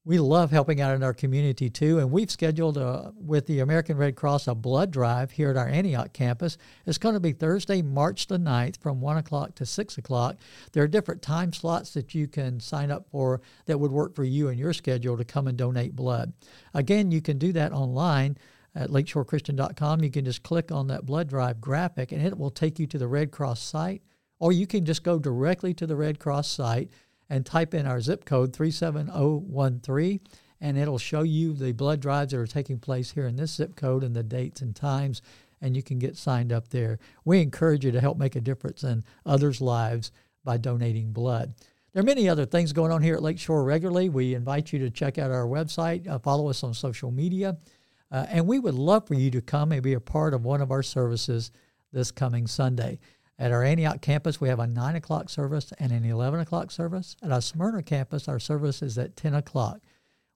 we 0.06 0.18
love 0.18 0.50
helping 0.50 0.82
out 0.82 0.94
in 0.94 1.02
our 1.02 1.14
community 1.14 1.70
too, 1.70 1.98
and 1.98 2.10
we've 2.10 2.30
scheduled 2.30 2.76
uh, 2.76 3.10
with 3.16 3.46
the 3.46 3.60
American 3.60 3.96
Red 3.96 4.16
Cross 4.16 4.48
a 4.48 4.54
blood 4.54 4.90
drive 4.90 5.30
here 5.30 5.50
at 5.50 5.56
our 5.56 5.66
Antioch 5.66 6.12
campus. 6.12 6.58
It's 6.84 6.98
going 6.98 7.14
to 7.14 7.20
be 7.20 7.32
Thursday, 7.32 7.80
March 7.80 8.26
the 8.26 8.38
9th 8.38 8.78
from 8.80 9.00
1 9.00 9.16
o'clock 9.16 9.54
to 9.54 9.66
6 9.66 9.96
o'clock. 9.96 10.36
There 10.72 10.82
are 10.82 10.88
different 10.88 11.22
time 11.22 11.54
slots 11.54 11.94
that 11.94 12.14
you 12.14 12.28
can 12.28 12.60
sign 12.60 12.90
up 12.90 13.08
for 13.10 13.40
that 13.64 13.80
would 13.80 13.92
work 13.92 14.14
for 14.14 14.24
you 14.24 14.48
and 14.48 14.58
your 14.58 14.74
schedule 14.74 15.16
to 15.16 15.24
come 15.24 15.46
and 15.46 15.56
donate 15.56 15.96
blood. 15.96 16.34
Again, 16.74 17.10
you 17.10 17.22
can 17.22 17.38
do 17.38 17.52
that 17.52 17.72
online 17.72 18.36
at 18.74 18.90
lakeshorechristian.com. 18.90 20.02
You 20.02 20.10
can 20.10 20.26
just 20.26 20.42
click 20.42 20.70
on 20.70 20.88
that 20.88 21.06
blood 21.06 21.28
drive 21.28 21.62
graphic 21.62 22.12
and 22.12 22.20
it 22.20 22.36
will 22.36 22.50
take 22.50 22.78
you 22.78 22.86
to 22.88 22.98
the 22.98 23.08
Red 23.08 23.30
Cross 23.30 23.62
site, 23.62 24.02
or 24.38 24.52
you 24.52 24.66
can 24.66 24.84
just 24.84 25.02
go 25.02 25.18
directly 25.18 25.72
to 25.74 25.86
the 25.86 25.96
Red 25.96 26.18
Cross 26.18 26.48
site 26.50 26.90
and 27.28 27.44
type 27.46 27.74
in 27.74 27.86
our 27.86 28.00
zip 28.00 28.24
code 28.24 28.52
37013 28.52 30.20
and 30.60 30.78
it'll 30.78 30.98
show 30.98 31.22
you 31.22 31.52
the 31.52 31.72
blood 31.72 32.00
drives 32.00 32.32
that 32.32 32.38
are 32.38 32.46
taking 32.46 32.78
place 32.78 33.10
here 33.12 33.26
in 33.26 33.36
this 33.36 33.54
zip 33.54 33.76
code 33.76 34.02
and 34.02 34.14
the 34.14 34.22
dates 34.22 34.60
and 34.60 34.74
times 34.74 35.20
and 35.60 35.76
you 35.76 35.82
can 35.82 35.98
get 35.98 36.16
signed 36.16 36.52
up 36.52 36.68
there. 36.68 36.98
We 37.24 37.40
encourage 37.40 37.84
you 37.84 37.92
to 37.92 38.00
help 38.00 38.18
make 38.18 38.36
a 38.36 38.40
difference 38.40 38.84
in 38.84 39.02
others' 39.24 39.62
lives 39.62 40.12
by 40.44 40.58
donating 40.58 41.12
blood. 41.12 41.54
There 41.92 42.02
are 42.02 42.06
many 42.06 42.28
other 42.28 42.44
things 42.44 42.72
going 42.72 42.92
on 42.92 43.02
here 43.02 43.14
at 43.14 43.22
Lakeshore 43.22 43.64
regularly. 43.64 44.08
We 44.08 44.34
invite 44.34 44.72
you 44.72 44.78
to 44.80 44.90
check 44.90 45.16
out 45.16 45.30
our 45.30 45.46
website, 45.46 46.08
uh, 46.08 46.18
follow 46.18 46.50
us 46.50 46.62
on 46.62 46.74
social 46.74 47.10
media, 47.10 47.56
uh, 48.10 48.26
and 48.28 48.46
we 48.46 48.58
would 48.58 48.74
love 48.74 49.06
for 49.06 49.14
you 49.14 49.30
to 49.30 49.40
come 49.40 49.72
and 49.72 49.82
be 49.82 49.94
a 49.94 50.00
part 50.00 50.34
of 50.34 50.44
one 50.44 50.60
of 50.60 50.70
our 50.70 50.82
services 50.82 51.50
this 51.92 52.10
coming 52.10 52.46
Sunday. 52.46 52.98
At 53.38 53.50
our 53.50 53.64
Antioch 53.64 54.00
campus, 54.00 54.40
we 54.40 54.48
have 54.48 54.60
a 54.60 54.66
9 54.66 54.94
o'clock 54.94 55.28
service 55.28 55.72
and 55.78 55.90
an 55.90 56.04
11 56.04 56.40
o'clock 56.40 56.70
service. 56.70 57.16
At 57.22 57.32
our 57.32 57.40
Smyrna 57.40 57.82
campus, 57.82 58.28
our 58.28 58.38
service 58.38 58.80
is 58.80 58.96
at 58.96 59.16
10 59.16 59.34
o'clock. 59.34 59.80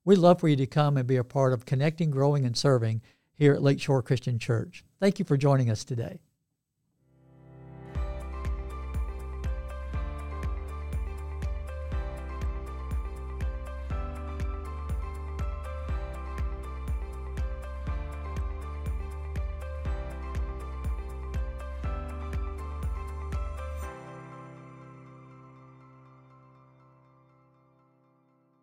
We'd 0.04 0.18
love 0.18 0.40
for 0.40 0.48
you 0.48 0.56
to 0.56 0.66
come 0.66 0.96
and 0.96 1.06
be 1.06 1.16
a 1.16 1.24
part 1.24 1.52
of 1.52 1.64
connecting, 1.64 2.10
growing, 2.10 2.44
and 2.44 2.56
serving 2.56 3.02
here 3.34 3.54
at 3.54 3.62
Lakeshore 3.62 4.02
Christian 4.02 4.38
Church. 4.38 4.84
Thank 4.98 5.18
you 5.18 5.24
for 5.24 5.36
joining 5.36 5.70
us 5.70 5.84
today. 5.84 6.18